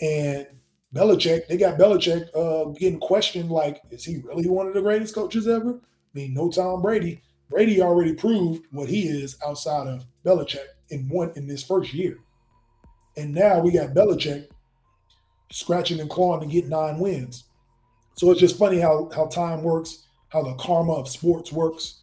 [0.00, 0.46] And
[0.94, 5.14] Belichick, they got Belichick uh, getting questioned like, is he really one of the greatest
[5.14, 5.74] coaches ever?
[5.74, 7.22] I mean, no Tom Brady.
[7.48, 12.18] Brady already proved what he is outside of Belichick in one in this first year.
[13.16, 14.48] And now we got Belichick
[15.50, 17.44] scratching and clawing to get nine wins.
[18.16, 22.02] So it's just funny how how time works, how the karma of sports works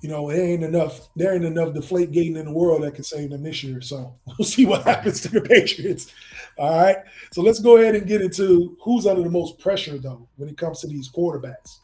[0.00, 1.08] you know, it ain't enough.
[1.14, 3.80] There ain't enough deflate gating in the world that can save them this year.
[3.80, 6.12] So we'll see what happens to the Patriots.
[6.60, 6.98] All right.
[7.32, 10.58] So let's go ahead and get into who's under the most pressure, though, when it
[10.58, 11.78] comes to these quarterbacks.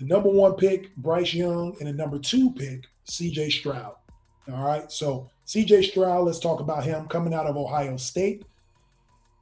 [0.00, 3.94] The number one pick, Bryce Young, and the number two pick, CJ Stroud.
[4.52, 4.90] All right.
[4.90, 8.44] So CJ Stroud, let's talk about him coming out of Ohio State.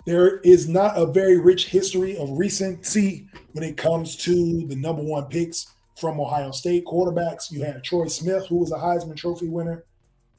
[0.05, 5.03] There is not a very rich history of recency when it comes to the number
[5.03, 7.51] one picks from Ohio State quarterbacks.
[7.51, 9.85] You had Troy Smith, who was a Heisman Trophy winner.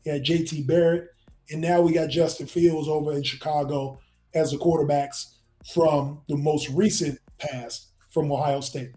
[0.04, 1.08] You had JT Barrett.
[1.51, 3.99] And now we got Justin Fields over in Chicago
[4.33, 5.33] as the quarterbacks
[5.73, 8.91] from the most recent past from Ohio State.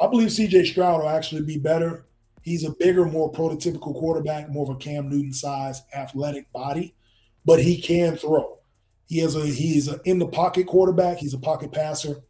[0.00, 2.06] I believe CJ Stroud will actually be better.
[2.42, 6.94] He's a bigger, more prototypical quarterback, more of a Cam Newton size athletic body.
[7.44, 8.58] but he can throw.
[9.06, 11.18] He has a he's an in the pocket quarterback.
[11.18, 12.22] He's a pocket passer.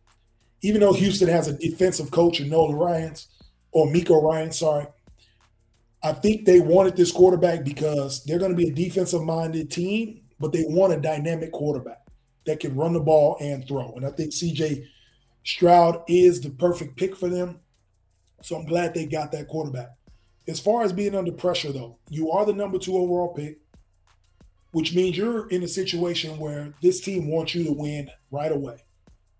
[0.63, 3.29] Even though Houston has a defensive coach in Nolan Ryans
[3.73, 4.87] or Miko Ryan, sorry,
[6.05, 10.23] I think they wanted this quarterback because they're going to be a defensive minded team,
[10.41, 12.03] but they want a dynamic quarterback
[12.47, 13.93] that can run the ball and throw.
[13.95, 14.85] And I think CJ
[15.45, 17.61] Stroud is the perfect pick for them.
[18.43, 19.91] So I'm glad they got that quarterback.
[20.49, 23.61] As far as being under pressure, though, you are the number two overall pick,
[24.73, 28.85] which means you're in a situation where this team wants you to win right away.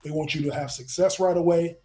[0.05, 1.79] They want you to have success right away.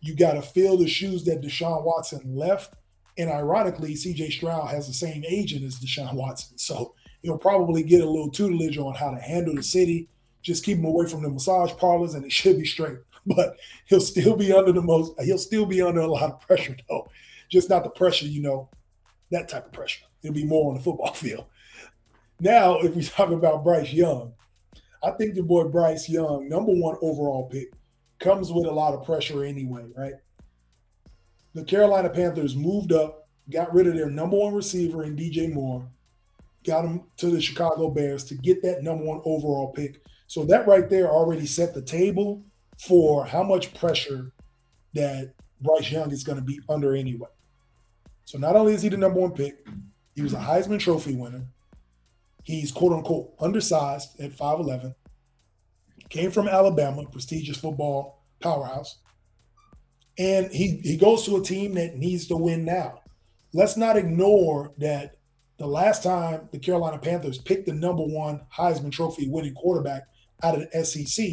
[0.00, 2.74] You got to fill the shoes that Deshaun Watson left
[3.16, 6.58] and ironically, CJ Stroud has the same agent as Deshaun Watson.
[6.58, 10.08] So he'll probably get a little tutelage on how to handle the city.
[10.42, 12.98] Just keep him away from the massage parlors and it should be straight.
[13.26, 16.76] But he'll still be under the most, he'll still be under a lot of pressure
[16.90, 17.08] though.
[17.48, 18.68] Just not the pressure, you know,
[19.30, 20.04] that type of pressure.
[20.22, 21.46] It'll be more on the football field.
[22.38, 24.34] Now, if we talk about Bryce Young,
[25.02, 27.68] I think the boy Bryce Young, number one overall pick,
[28.18, 30.14] comes with a lot of pressure anyway, right?
[31.54, 35.88] The Carolina Panthers moved up, got rid of their number one receiver in DJ Moore,
[36.64, 40.02] got him to the Chicago Bears to get that number one overall pick.
[40.26, 42.42] So that right there already set the table
[42.78, 44.32] for how much pressure
[44.94, 47.28] that Bryce Young is going to be under anyway.
[48.24, 49.66] So not only is he the number one pick,
[50.14, 51.46] he was a Heisman Trophy winner.
[52.42, 54.94] He's quote unquote undersized at 5'11.
[56.08, 58.98] Came from Alabama, prestigious football powerhouse.
[60.18, 63.00] And he, he goes to a team that needs to win now.
[63.52, 65.16] Let's not ignore that
[65.58, 70.02] the last time the Carolina Panthers picked the number one Heisman Trophy winning quarterback
[70.42, 71.24] out of the SEC,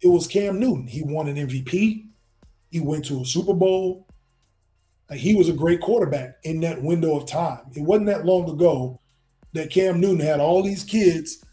[0.00, 0.86] it was Cam Newton.
[0.86, 2.06] He won an MVP.
[2.70, 4.06] He went to a Super Bowl.
[5.12, 7.60] he was a great quarterback in that window of time.
[7.74, 9.00] It wasn't that long ago
[9.52, 11.44] that Cam Newton had all these kids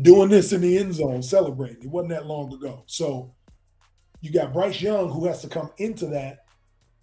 [0.00, 1.82] doing this in the end zone celebrating.
[1.82, 2.84] It wasn't that long ago.
[2.86, 3.34] So
[4.26, 6.40] you got Bryce Young who has to come into that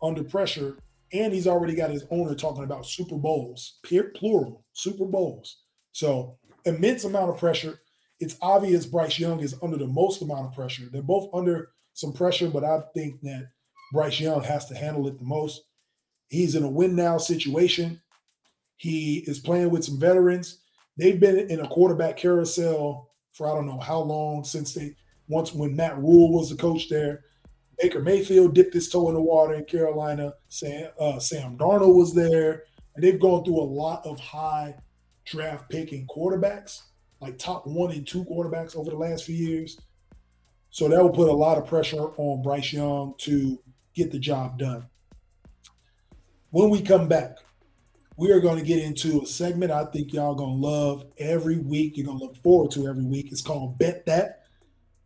[0.02, 0.78] under pressure,
[1.14, 5.64] and he's already got his owner talking about Super Bowls, plural, Super Bowls.
[5.94, 7.80] So immense amount of pressure.
[8.20, 10.84] It's obvious Bryce Young is under the most amount of pressure.
[10.92, 13.50] They're both under some pressure, but I think that
[13.94, 15.62] Bryce Young has to handle it the most.
[16.28, 18.02] He's in a win now situation.
[18.76, 20.60] He is playing with some veterans.
[20.98, 24.96] They've been in a quarterback carousel for I don't know how long since they
[25.28, 27.26] once when Matt Rhule was the coach there.
[27.80, 30.34] Baker Mayfield dipped his toe in the water in Carolina.
[30.50, 32.64] Sam, uh, Sam Darnold was there.
[32.96, 34.76] And they've gone through a lot of high
[35.26, 36.82] draft picking quarterbacks,
[37.20, 39.80] like top one and two quarterbacks over the last few years.
[40.70, 43.60] So that will put a lot of pressure on Bryce Young to
[43.94, 44.86] get the job done.
[46.52, 47.38] When we come back,
[48.16, 51.58] we are going to get into a segment I think y'all going to love every
[51.58, 51.98] week.
[51.98, 53.32] You're going to look forward to every week.
[53.32, 54.43] It's called Bet That.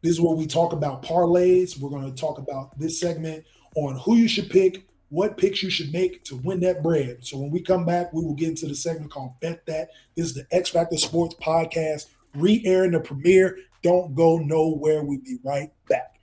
[0.08, 1.78] This is where we talk about parlays.
[1.78, 3.43] We're going to talk about this segment
[3.76, 7.26] on who you should pick, what picks you should make to win that bread.
[7.26, 9.89] So when we come back, we will get into the segment called Bet That.
[10.15, 13.58] This is the X Factor Sports Podcast, re airing the premiere.
[13.84, 15.04] Don't go nowhere.
[15.04, 16.16] We'll be right back.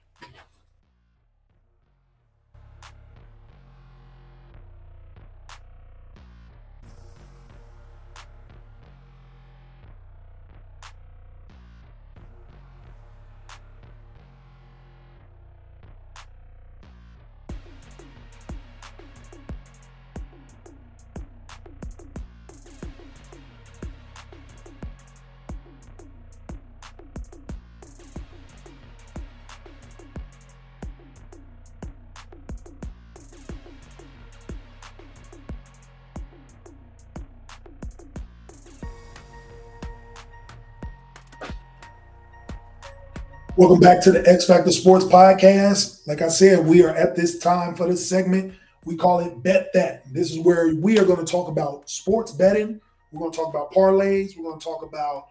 [43.57, 46.09] Welcome back to the X Factor Sports Podcast.
[46.09, 48.53] Like I said, we are at this time for this segment.
[48.85, 50.13] We call it Bet That.
[50.13, 52.81] This is where we are going to talk about sports betting.
[53.13, 54.37] We're going to talk about parlays.
[54.37, 55.29] We're going to talk about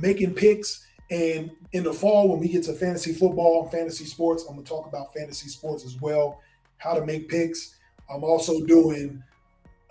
[0.00, 0.84] making picks.
[1.12, 4.64] And in the fall, when we get to fantasy football and fantasy sports, I'm going
[4.64, 6.40] to talk about fantasy sports as well,
[6.78, 7.76] how to make picks.
[8.12, 9.22] I'm also doing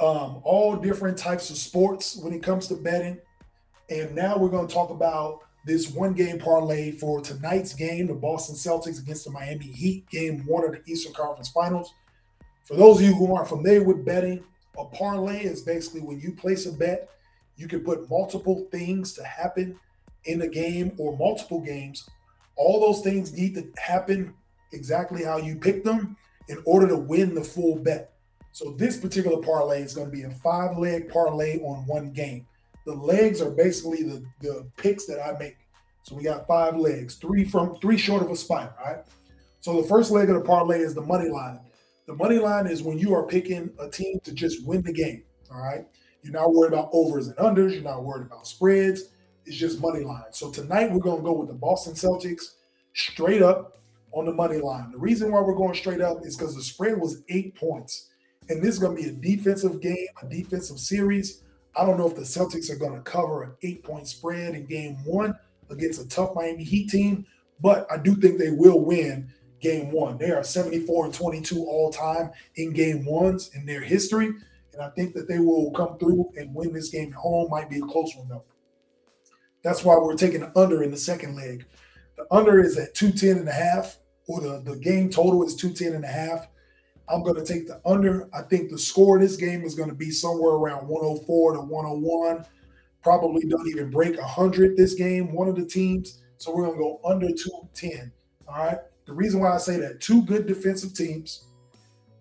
[0.02, 3.20] um, all different types of sports when it comes to betting.
[3.90, 8.14] And now we're going to talk about this one game parlay for tonight's game, the
[8.14, 11.94] Boston Celtics against the Miami Heat, game one of the Eastern Conference Finals.
[12.64, 14.44] For those of you who aren't familiar with betting,
[14.78, 17.10] a parlay is basically when you place a bet,
[17.58, 19.78] you can put multiple things to happen
[20.26, 22.10] in a game or multiple games.
[22.56, 24.34] All those things need to happen
[24.72, 26.16] exactly how you pick them
[26.48, 28.14] in order to win the full bet.
[28.52, 32.48] So this particular parlay is going to be a five leg parlay on one game.
[32.90, 35.58] The legs are basically the, the picks that I make.
[36.02, 39.04] So we got five legs, three from three short of a spot, right?
[39.60, 41.60] So the first leg of the parlay is the money line.
[42.08, 45.22] The money line is when you are picking a team to just win the game.
[45.52, 45.86] All right.
[46.24, 47.74] You're not worried about overs and unders.
[47.74, 49.04] You're not worried about spreads.
[49.46, 50.32] It's just money line.
[50.32, 52.56] So tonight we're going to go with the Boston Celtics
[52.96, 53.84] straight up
[54.14, 54.92] on the money line.
[54.92, 58.10] The reason why we're going straight up is because the spread was eight points.
[58.50, 61.44] And this is going to be a defensive game, a defensive series.
[61.76, 64.66] I don't know if the Celtics are going to cover an eight point spread in
[64.66, 65.38] game one
[65.70, 67.26] against a tough Miami Heat team,
[67.62, 70.18] but I do think they will win game one.
[70.18, 74.32] They are 74 and 22 all time in game ones in their history.
[74.74, 77.50] And I think that they will come through and win this game at home.
[77.50, 78.44] Might be a close one, though.
[79.62, 81.66] That's why we're taking the under in the second leg.
[82.18, 83.98] The under is at 210 and a half,
[84.28, 86.48] or the, the game total is 210 and a half.
[87.10, 88.30] I'm going to take the under.
[88.34, 91.62] I think the score of this game is going to be somewhere around 104 to
[91.62, 92.46] 101.
[93.02, 96.22] Probably don't even break 100 this game, one of the teams.
[96.38, 98.12] So we're going to go under 210.
[98.48, 98.78] All right.
[99.06, 101.46] The reason why I say that two good defensive teams,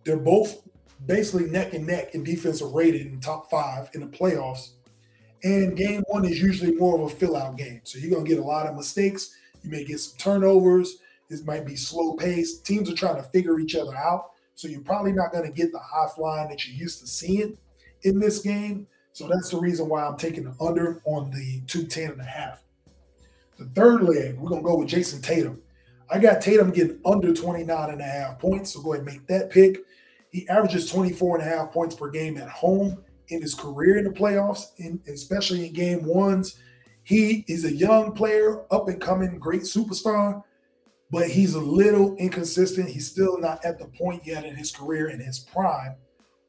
[0.04, 0.62] they're both
[1.06, 4.70] basically neck and neck in defensive rated in top five in the playoffs.
[5.44, 7.80] And game one is usually more of a fill out game.
[7.84, 9.34] So you're going to get a lot of mistakes.
[9.62, 10.96] You may get some turnovers.
[11.28, 12.58] This might be slow pace.
[12.60, 14.30] Teams are trying to figure each other out.
[14.58, 17.56] So you're probably not going to get the high flying that you're used to seeing
[18.02, 18.88] in this game.
[19.12, 22.64] So that's the reason why I'm taking the under on the 210 and a half.
[23.56, 25.62] The third leg, we're going to go with Jayson Tatum.
[26.10, 28.72] I got Tatum getting under 29 and a half points.
[28.72, 29.78] So go ahead and make that pick.
[30.32, 32.98] He averages 24 and a half points per game at home
[33.28, 36.58] in his career in the playoffs, in, especially in game ones.
[37.04, 40.42] He is a young player, up and coming, great superstar,
[41.10, 42.88] but he's a little inconsistent.
[42.88, 45.96] He's still not at the point yet in his career, in his prime,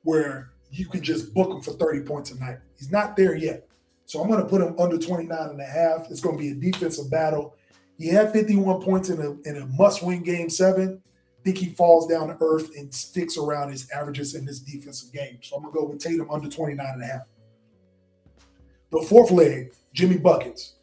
[0.04, 2.58] where you can just book him for 30 points a night.
[2.78, 3.68] He's not there yet.
[4.06, 6.08] So I'm going to put him under 29 and a half.
[6.10, 7.56] It's going to be a defensive battle.
[7.98, 11.02] He had 51 points in a, in a must win game seven
[11.44, 15.40] think he falls down to earth and sticks around his averages in this defensive game.
[15.42, 17.22] So I'm going to go with Tatum under 29 and a half.
[18.92, 20.76] The fourth leg, Jimmy Buckets.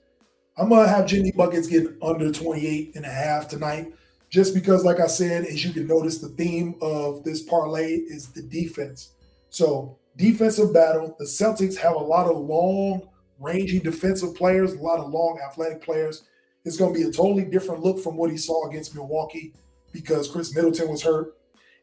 [0.58, 3.92] I'm going to have Jimmy Buckets getting under 28 and a half tonight
[4.30, 8.28] just because, like I said, as you can notice, the theme of this parlay is
[8.28, 9.10] the defense.
[9.50, 11.14] So, defensive battle.
[11.18, 13.06] The Celtics have a lot of long,
[13.38, 16.24] rangy defensive players, a lot of long, athletic players.
[16.64, 19.52] It's going to be a totally different look from what he saw against Milwaukee
[19.92, 21.36] because Khris Middleton was hurt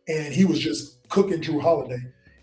[0.08, 2.02] and he was just cooking Jrue Holiday.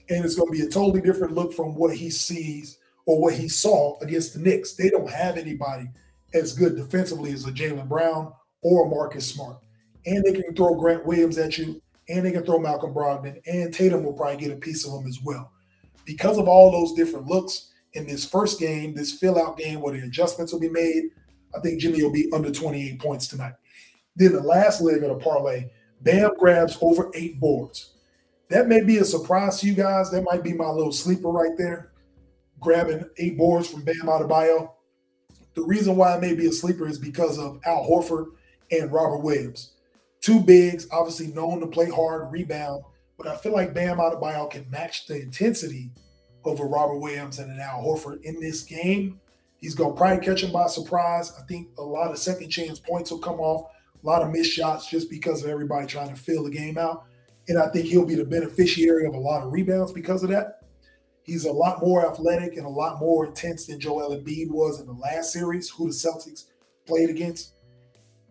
[0.09, 3.35] And it's going to be a totally different look from what he sees or what
[3.35, 4.75] he saw against the Knicks.
[4.75, 5.89] They don't have anybody
[6.35, 9.59] as good defensively as a Jaylen Brown or a Marcus Smart.
[10.07, 13.73] And they can throw Grant Williams at you, and they can throw Malcolm Brogdon, and
[13.73, 15.53] Tatum will probably get a piece of them as well.
[16.05, 19.93] Because of all those different looks in this first game, this fill out game where
[19.93, 21.11] the adjustments will be made,
[21.55, 23.55] I think Jimmy will be under 28 points tonight.
[24.17, 25.71] Then the last leg of the parlay,
[26.03, 27.95] Bam grabs over eight boards.
[28.49, 30.11] That may be a surprise to you guys.
[30.11, 31.93] That might be my little sleeper right there,
[32.59, 34.73] grabbing eight boards from Bam Adebayo.
[35.61, 38.29] The reason why it may be a sleeper is because of Al Horford
[38.71, 39.73] and Robert Williams.
[40.23, 42.83] Two bigs, obviously known to play hard, rebound,
[43.19, 45.91] but I feel like Bam Adebayo can match the intensity
[46.47, 49.21] of a Robert Williams and an Al Horford in this game.
[49.59, 51.31] He's going to probably catch him by surprise.
[51.39, 53.71] I think a lot of second chance points will come off
[54.03, 57.05] a lot of missed shots just because of everybody trying to fill the game out.
[57.49, 60.60] And I think he'll be the beneficiary of a lot of rebounds because of that.
[61.23, 64.87] He's a lot more athletic and a lot more intense than Joel Embiid was in
[64.87, 66.47] the last series, who the Celtics
[66.87, 67.53] played against,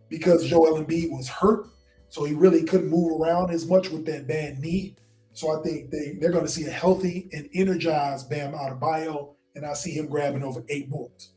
[0.10, 1.68] because Joel Embiid was hurt.
[2.10, 4.96] So he really couldn't move around as much with that bad knee.
[5.34, 9.66] So I think they, they're going to see a healthy and energized Bam Adebayo, and
[9.66, 11.30] I see him grabbing over eight boards.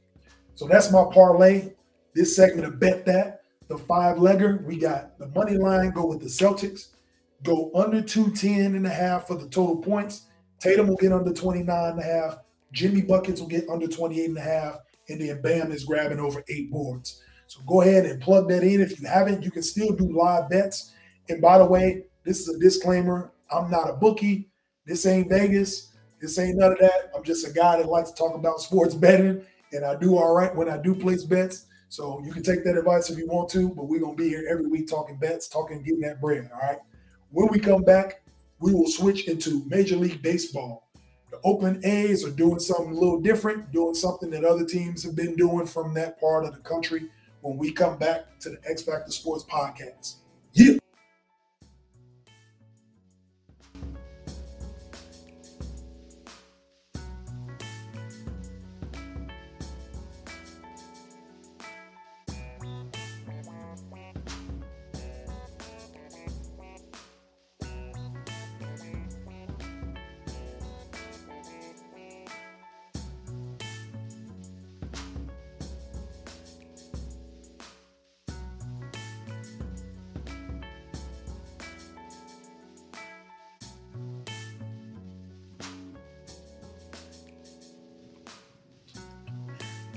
[0.54, 1.74] So that's my parlay.
[2.14, 6.20] This segment of Bet That the five legger, we got the money line, go with
[6.20, 6.88] the Celtics,
[7.42, 10.26] go under 210 and a half for the total points.
[10.62, 12.38] Tatum will get under 29 and a half.
[12.72, 14.78] Jimmy Buckets will get under 28 and a half.
[15.08, 17.20] And then Bam is grabbing over eight boards.
[17.48, 18.80] So go ahead and plug that in.
[18.80, 20.92] If you haven't, you can still do live bets.
[21.28, 23.32] And by the way, this is a disclaimer.
[23.50, 24.50] I'm not a bookie.
[24.86, 25.92] This ain't Vegas.
[26.20, 27.10] This ain't none of that.
[27.14, 29.44] I'm just a guy that likes to talk about sports betting.
[29.72, 31.66] And I do all right when I do place bets.
[31.88, 34.46] So you can take that advice if you want to, but we're gonna be here
[34.48, 36.48] every week talking bets, talking getting that bread.
[36.54, 36.78] All right.
[37.30, 38.21] When we come back,
[38.62, 40.88] we will switch into Major League Baseball.
[41.32, 45.16] The Oakland A's are doing something a little different, doing something that other teams have
[45.16, 47.10] been doing from that part of the country.
[47.40, 50.16] When we come back to the X Factor Sports Podcast.
[50.52, 50.81] Yeah.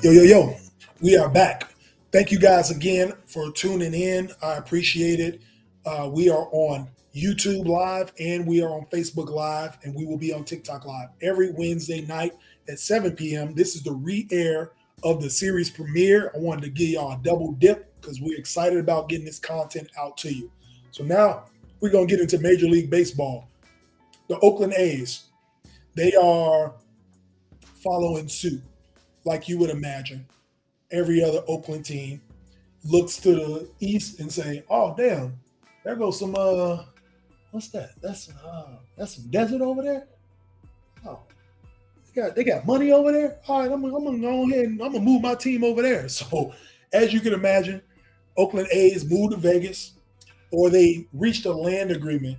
[0.06, 0.56] Yo, yo, yo,
[1.02, 1.74] we are back.
[2.12, 4.30] Thank you guys again for tuning in.
[4.40, 5.42] I appreciate it.
[5.84, 10.20] Uh, we are on YouTube Live and we are on Facebook Live, and we will
[10.20, 12.34] be on TikTok Live every Wednesday night
[12.70, 13.56] at 7 p.m.
[13.56, 16.32] This is the re air of the series premiere.
[16.36, 19.90] I wanted to give y'all a double dip because we're excited about getting this content
[20.00, 20.52] out to you.
[20.92, 21.46] So now
[21.80, 23.50] we're going to get into Major League Baseball.
[24.30, 25.24] The Oakland A's,
[25.96, 26.76] they are
[27.82, 28.62] following suit
[29.26, 30.26] like you would imagine.
[30.92, 32.22] Every other Oakland team
[32.84, 35.40] looks to the east and say, "Oh, damn,
[35.84, 36.84] there goes some uh,
[37.52, 37.92] what's that?
[38.02, 40.08] That's uh, that's some desert over there.
[41.06, 41.20] Oh,
[42.14, 43.40] they got they got money over there.
[43.48, 46.08] All right, I'm, I'm gonna go ahead and I'm gonna move my team over there.
[46.10, 46.54] So,
[46.94, 47.82] as you can imagine,
[48.38, 49.94] Oakland A's moved to Vegas,
[50.52, 52.38] or they reached a land agreement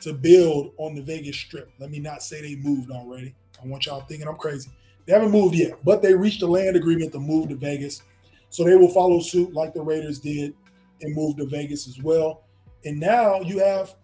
[0.00, 1.70] to build on the Vegas Strip.
[1.78, 3.34] Let me not say they moved already.
[3.62, 4.70] I want y'all thinking I'm crazy.
[5.08, 8.02] They haven't moved yet, but they reached a land agreement to move to Vegas.
[8.50, 10.52] So they will follow suit like the Raiders did
[11.00, 12.42] and move to Vegas as well.
[12.84, 13.94] And now you have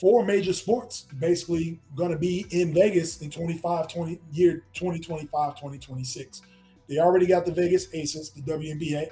[0.00, 6.42] four major sports basically going to be in Vegas in 25 20 year 2025 2026.
[6.88, 9.10] They already got the Vegas Aces, the WNBA.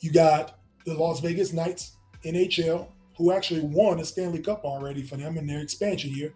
[0.00, 1.92] You got the Las Vegas Knights
[2.24, 6.34] NHL who actually won a Stanley Cup already for them in their expansion year.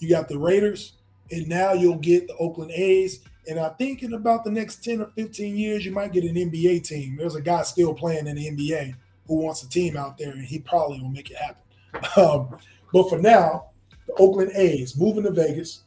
[0.00, 0.94] You got the Raiders,
[1.30, 3.20] and now you'll get the Oakland A's.
[3.46, 6.34] And I think in about the next 10 or 15 years, you might get an
[6.34, 7.16] NBA team.
[7.16, 8.94] There's a guy still playing in the NBA
[9.26, 11.60] who wants a team out there, and he probably will make it happen.
[12.16, 12.58] Um,
[12.92, 13.70] but for now,
[14.06, 15.82] the Oakland A's moving to Vegas.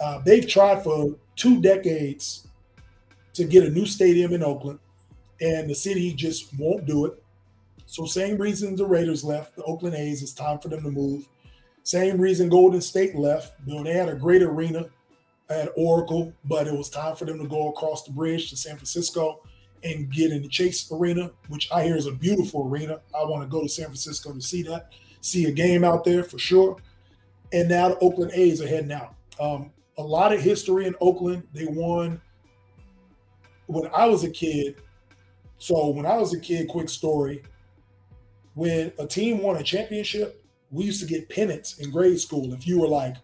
[0.00, 2.48] Uh, they've tried for two decades
[3.34, 4.78] to get a new stadium in Oakland,
[5.40, 7.22] and the city just won't do it.
[7.86, 11.28] So, same reason the Raiders left, the Oakland A's, it's time for them to move.
[11.86, 13.52] Same reason Golden State left.
[13.64, 14.86] You know, they had a great arena
[15.48, 18.74] at Oracle, but it was time for them to go across the bridge to San
[18.74, 19.40] Francisco
[19.84, 22.98] and get in the Chase Arena, which I hear is a beautiful arena.
[23.16, 26.24] I want to go to San Francisco to see that, see a game out there
[26.24, 26.76] for sure.
[27.52, 29.14] And now the Oakland A's are heading out.
[29.38, 31.44] Um, a lot of history in Oakland.
[31.52, 32.20] They won
[33.66, 34.82] when I was a kid.
[35.58, 37.44] So when I was a kid, quick story.
[38.54, 42.66] When a team won a championship, we used to get pennants in grade school if
[42.66, 43.16] you were like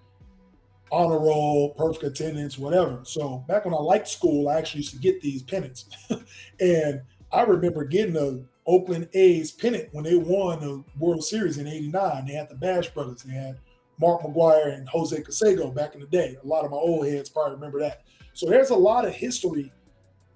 [0.91, 3.01] honor roll, perfect attendance, whatever.
[3.05, 5.87] So back when I liked school, I actually used to get these pennants.
[6.61, 7.01] and
[7.33, 12.27] I remember getting a Oakland A's pennant when they won the World Series in 89.
[12.27, 13.23] They had the Bash brothers.
[13.23, 13.59] They had
[13.99, 16.37] Mark McGwire and Jose Canseco back in the day.
[16.43, 18.03] A lot of my old heads probably remember that.
[18.35, 19.73] So there's a lot of history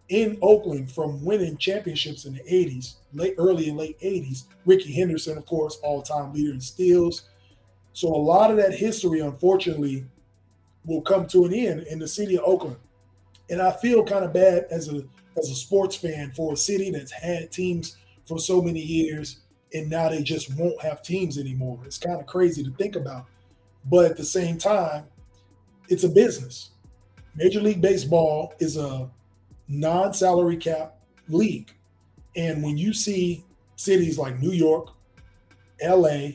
[0.09, 4.45] in Oakland from winning championships in the 80s, late early and late 80s.
[4.65, 7.29] Rickey Henderson, of course, all-time leader in steals.
[7.93, 10.05] So a lot of that history, unfortunately,
[10.85, 12.77] will come to an end in the city of Oakland.
[13.51, 15.05] And I feel kind of bad as a
[15.39, 19.41] as a sports fan for a city that's had teams for so many years
[19.75, 21.81] and now they just won't have teams anymore.
[21.85, 23.27] It's kind of crazy to think about.
[23.85, 25.05] But at the same time,
[25.89, 26.71] it's a business.
[27.35, 29.11] Major League Baseball is a
[29.69, 30.97] non-salary cap
[31.29, 31.73] league.
[32.35, 33.45] And when you see
[33.77, 34.91] cities like New York,
[35.83, 36.29] LA,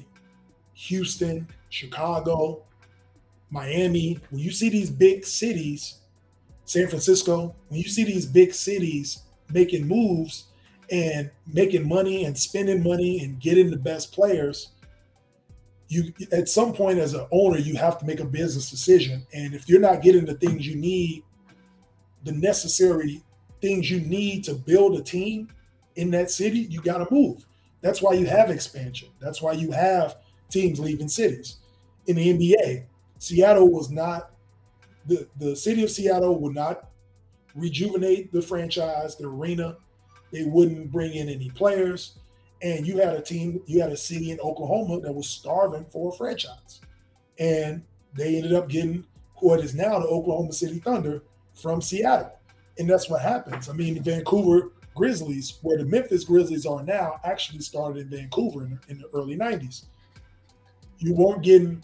[0.73, 2.63] Houston, Chicago,
[3.49, 5.99] Miami, when you see these big cities,
[6.65, 10.45] San Francisco, when you see these big cities making moves
[10.89, 14.69] and making money and spending money and getting the best players,
[15.87, 19.25] you at some point as an owner, you have to make a business decision.
[19.33, 21.23] And if you're not getting the things you need
[22.23, 23.23] the necessary
[23.61, 25.49] things you need to build a team
[25.95, 27.45] in that city, you got to move.
[27.81, 29.09] That's why you have expansion.
[29.19, 30.17] That's why you have
[30.49, 31.57] teams leaving cities.
[32.07, 32.85] In the NBA,
[33.17, 34.31] Seattle was not
[35.05, 36.89] the the city of Seattle would not
[37.55, 39.77] rejuvenate the franchise, the arena.
[40.31, 42.17] They wouldn't bring in any players,
[42.61, 46.13] and you had a team, you had a city in Oklahoma that was starving for
[46.13, 46.81] a franchise,
[47.37, 49.05] and they ended up getting
[49.35, 51.23] what is now the Oklahoma City Thunder
[51.61, 52.37] from Seattle.
[52.77, 53.69] And that's what happens.
[53.69, 58.63] I mean, the Vancouver Grizzlies, where the Memphis Grizzlies are now, actually started in Vancouver
[58.63, 59.85] in, in the early 90s.
[60.99, 61.83] You weren't getting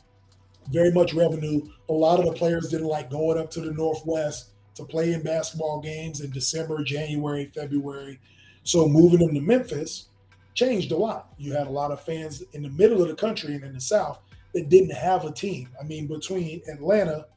[0.70, 1.62] very much revenue.
[1.90, 5.24] A lot of the players didn't like going up to the Northwest to play in
[5.24, 8.20] basketball games in December, January, February.
[8.64, 10.10] So moving them to Memphis
[10.54, 11.34] changed a lot.
[11.38, 13.82] You had a lot of fans in the middle of the country and in the
[13.82, 14.20] South
[14.54, 15.70] that didn't have a team.
[15.80, 17.28] I mean, between Atlanta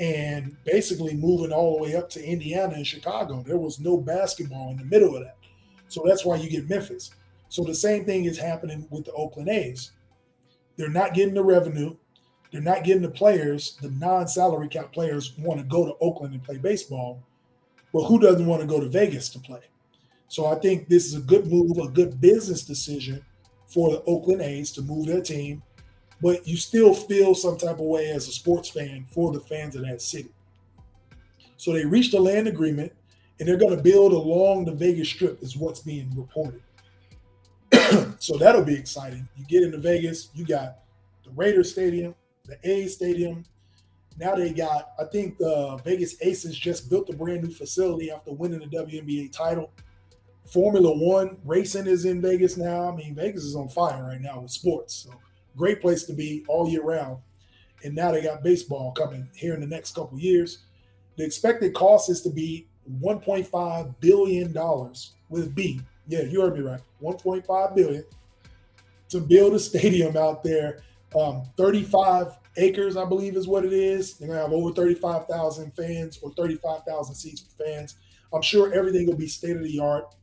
[0.00, 3.44] and basically moving all the way up to Indiana and Chicago.
[3.46, 5.36] There was no basketball in the middle of that.
[5.88, 7.10] So that's why you get Memphis.
[7.50, 9.92] So the same thing is happening with the Oakland A's.
[10.76, 11.96] They're not getting the revenue.
[12.50, 13.76] They're not getting the players.
[13.82, 17.22] The non-salary cap players want to go to Oakland and play baseball.
[17.92, 19.60] But who doesn't want to go to Vegas to play?
[20.28, 23.22] So I think this is a good move, a good business decision
[23.66, 25.62] for the Oakland A's to move their team.
[26.22, 29.74] But you still feel some type of way as a sports fan for the fans
[29.76, 30.30] of that city.
[31.56, 32.92] So they reached a land agreement
[33.38, 36.60] and they're going to build along the Vegas Strip, is what's being reported.
[38.18, 39.26] so that'll be exciting.
[39.36, 40.78] You get into Vegas, you got
[41.24, 42.14] the Raiders Stadium,
[42.44, 43.44] the A Stadium.
[44.18, 48.32] Now they got, I think the Vegas Aces just built a brand new facility after
[48.32, 49.70] winning the WNBA title.
[50.52, 52.90] Formula One racing is in Vegas now.
[52.90, 54.94] I mean, Vegas is on fire right now with sports.
[54.94, 55.10] So
[55.56, 57.18] great place to be all year round.
[57.82, 60.58] And now they got baseball coming here in the next couple years.
[61.16, 62.68] The expected cost is to be
[63.00, 65.80] 1.5 billion dollars with B.
[66.08, 66.80] Yeah, you heard me right.
[67.02, 68.04] 1.5 billion
[69.10, 70.82] to build a stadium out there.
[71.18, 74.14] Um, 35 acres, I believe, is what it is.
[74.14, 77.96] They're gonna have over 35,000 fans or 35,000 seats for fans.
[78.32, 80.14] I'm sure everything will be state of the art.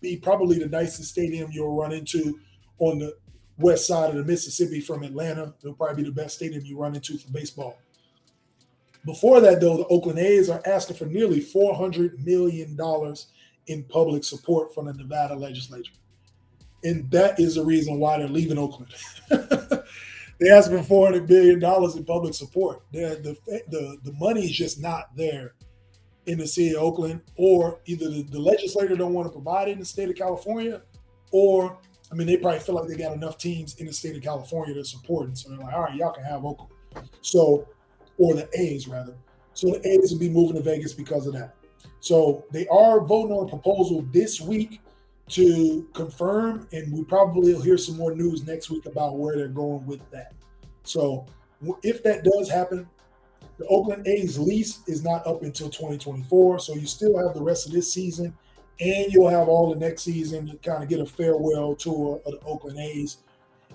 [0.00, 2.38] Be probably the nicest stadium you'll run into
[2.78, 3.16] on the
[3.58, 5.54] west side of the Mississippi from Atlanta.
[5.62, 7.78] It'll probably be the best stadium you run into for baseball.
[9.04, 12.76] Before that, though, the Oakland A's are asking for nearly $400 million
[13.68, 15.92] in public support from the Nevada legislature.
[16.82, 18.92] And that is the reason why they're leaving Oakland.
[19.30, 22.82] they asked for $400 billion in public support.
[22.92, 25.54] the, the, the money is just not there
[26.26, 29.72] in the city of Oakland, or either the, the legislator don't want to provide it
[29.72, 30.82] in the state of California,
[31.30, 31.78] or
[32.10, 34.74] I mean, they probably feel like they got enough teams in the state of California
[34.74, 35.38] to support it.
[35.38, 36.72] So they're like, all right, y'all can have Oakland.
[37.20, 37.66] So
[38.18, 39.14] or the A's rather.
[39.54, 41.54] So the A's will be moving to Vegas because of that.
[42.00, 44.80] So they are voting on a proposal this week
[45.28, 49.48] to confirm, and we probably will hear some more news next week about where they're
[49.48, 50.32] going with that.
[50.84, 51.26] So
[51.82, 52.88] if that does happen,
[53.58, 56.60] the Oakland A's lease is not up until 2024.
[56.60, 58.36] So you still have the rest of this season,
[58.80, 62.32] and you'll have all the next season to kind of get a farewell tour of
[62.32, 63.18] the Oakland A's.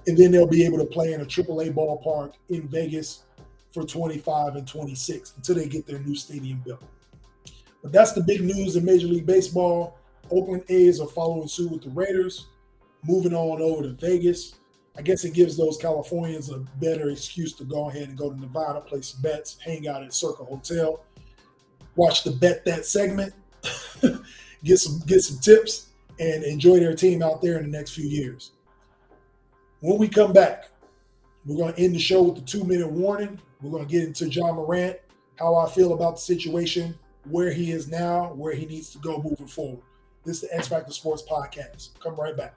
[0.07, 3.23] And then they'll be able to play in a AAA ballpark in Vegas
[3.71, 6.83] for 25 and 26 until they get their new stadium built.
[7.81, 9.97] But that's the big news in Major League Baseball.
[10.29, 12.47] Oakland A's are following suit with the Raiders,
[13.03, 14.55] moving on over to Vegas.
[14.97, 18.39] I guess it gives those Californians a better excuse to go ahead and go to
[18.39, 21.03] Nevada, play some bets, hang out at Circa Hotel,
[21.95, 23.33] watch the bet that segment,
[24.63, 25.87] get some get some tips,
[26.19, 28.51] and enjoy their team out there in the next few years.
[29.79, 30.69] When we come back,
[31.45, 33.39] we're going to end the show with the two minute warning.
[33.61, 34.97] We're going to get into Ja Morant,
[35.37, 36.97] how I feel about the situation,
[37.29, 39.81] where he is now, where he needs to go moving forward.
[40.23, 41.99] This is the X Factor Sports Podcast.
[41.99, 42.55] Come right back.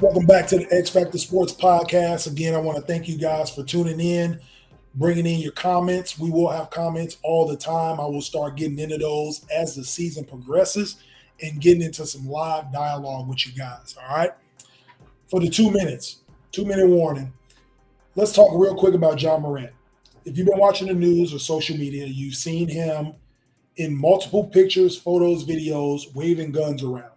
[0.00, 2.26] Welcome back to the X Factor Sports Podcast.
[2.30, 4.40] Again, I want to thank you guys for tuning in,
[4.94, 6.18] bringing in your comments.
[6.18, 7.98] We will have comments all the time.
[7.98, 10.96] I will start getting into those as the season progresses
[11.42, 13.96] and getting into some live dialogue with you guys.
[13.98, 14.32] All right.
[15.28, 16.20] For the two minutes,
[16.52, 17.32] two minute warning,
[18.16, 19.72] let's talk real quick about Ja Morant.
[20.26, 23.14] If you've been watching the news or social media, you've seen him
[23.76, 27.12] in multiple pictures, photos, videos, waving guns around.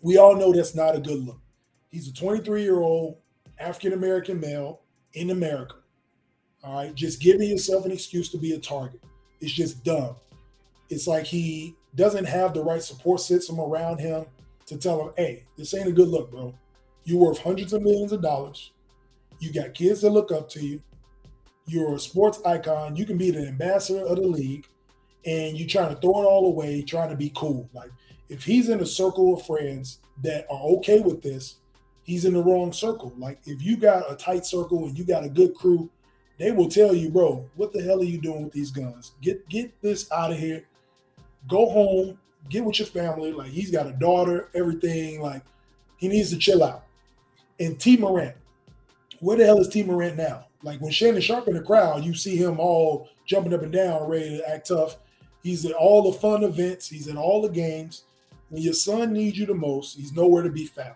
[0.00, 1.40] We all know that's not a good look.
[1.90, 3.16] He's a 23 year old
[3.58, 4.80] African American male
[5.14, 5.76] in America.
[6.64, 9.02] All right, just giving yourself an excuse to be a target.
[9.40, 10.16] It's just dumb.
[10.88, 14.26] It's like he doesn't have the right support system around him
[14.66, 16.54] to tell him, hey, this ain't a good look, bro.
[17.04, 18.70] You're worth hundreds of millions of dollars.
[19.40, 20.82] You got kids that look up to you.
[21.66, 22.96] You're a sports icon.
[22.96, 24.66] You can be the ambassador of the league
[25.24, 27.68] and you're trying to throw it all away, trying to be cool.
[27.72, 27.90] Like
[28.28, 31.56] if he's in a circle of friends that are okay with this,
[32.04, 33.12] he's in the wrong circle.
[33.16, 35.90] Like if you got a tight circle and you got a good crew,
[36.38, 39.12] they will tell you, bro, what the hell are you doing with these guns?
[39.20, 40.64] Get get this out of here.
[41.48, 42.18] Go home,
[42.48, 43.32] get with your family.
[43.32, 45.20] Like he's got a daughter, everything.
[45.20, 45.42] Like
[45.98, 46.84] he needs to chill out.
[47.60, 48.34] And Tee Morant,
[49.20, 50.46] where the hell is Tee Morant now?
[50.64, 54.08] Like when Shannon Sharpe in the crowd, you see him all jumping up and down,
[54.08, 54.96] ready to act tough
[55.42, 56.88] He's at all the fun events.
[56.88, 58.04] He's at all the games.
[58.48, 60.94] When your son needs you the most, he's nowhere to be found.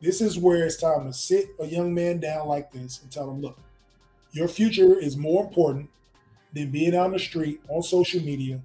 [0.00, 3.30] This is where it's time to sit a young man down like this and tell
[3.30, 3.58] him, look,
[4.32, 5.88] your future is more important
[6.52, 8.60] than being on the street on social media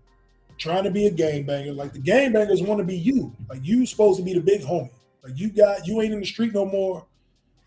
[0.57, 1.74] trying to be a game banger.
[1.74, 3.34] Like the game bangers want to be you.
[3.49, 4.89] Like you supposed to be the big homie.
[5.24, 7.05] Like you got you ain't in the street no more.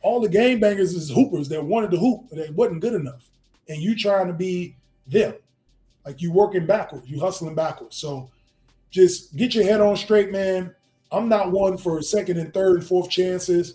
[0.02, 3.28] All the game bangers is hoopers that wanted to hoop, but they wasn't good enough.
[3.68, 4.76] And you trying to be
[5.06, 5.34] them.
[6.04, 7.96] Like you working backwards, you hustling backwards.
[7.96, 8.30] So
[8.90, 10.74] just get your head on straight, man.
[11.12, 13.74] I'm not one for second and third and fourth chances.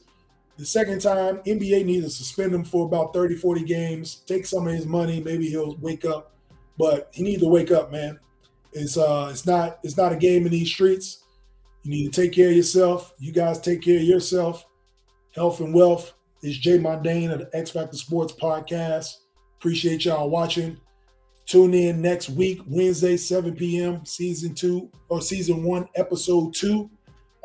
[0.57, 4.67] The second time, NBA needs to suspend him for about 30, 40 games, take some
[4.67, 5.19] of his money.
[5.19, 6.33] Maybe he'll wake up.
[6.77, 8.19] But he needs to wake up, man.
[8.71, 11.23] It's uh it's not it's not a game in these streets.
[11.83, 13.13] You need to take care of yourself.
[13.19, 14.65] You guys take care of yourself.
[15.33, 16.13] Health and wealth.
[16.41, 19.17] It's Jay Mondane of the X Factor Sports Podcast.
[19.57, 20.77] Appreciate y'all watching.
[21.45, 26.89] Tune in next week, Wednesday, 7 p.m., season two or season one, episode two.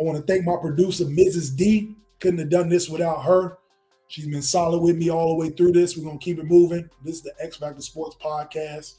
[0.00, 1.54] I want to thank my producer, Mrs.
[1.54, 1.94] D.
[2.18, 3.58] Couldn't have done this without her.
[4.08, 5.96] She's been solid with me all the way through this.
[5.96, 6.88] We're going to keep it moving.
[7.04, 8.94] This is the X Factor Sports Podcast.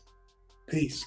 [0.67, 1.05] Peace.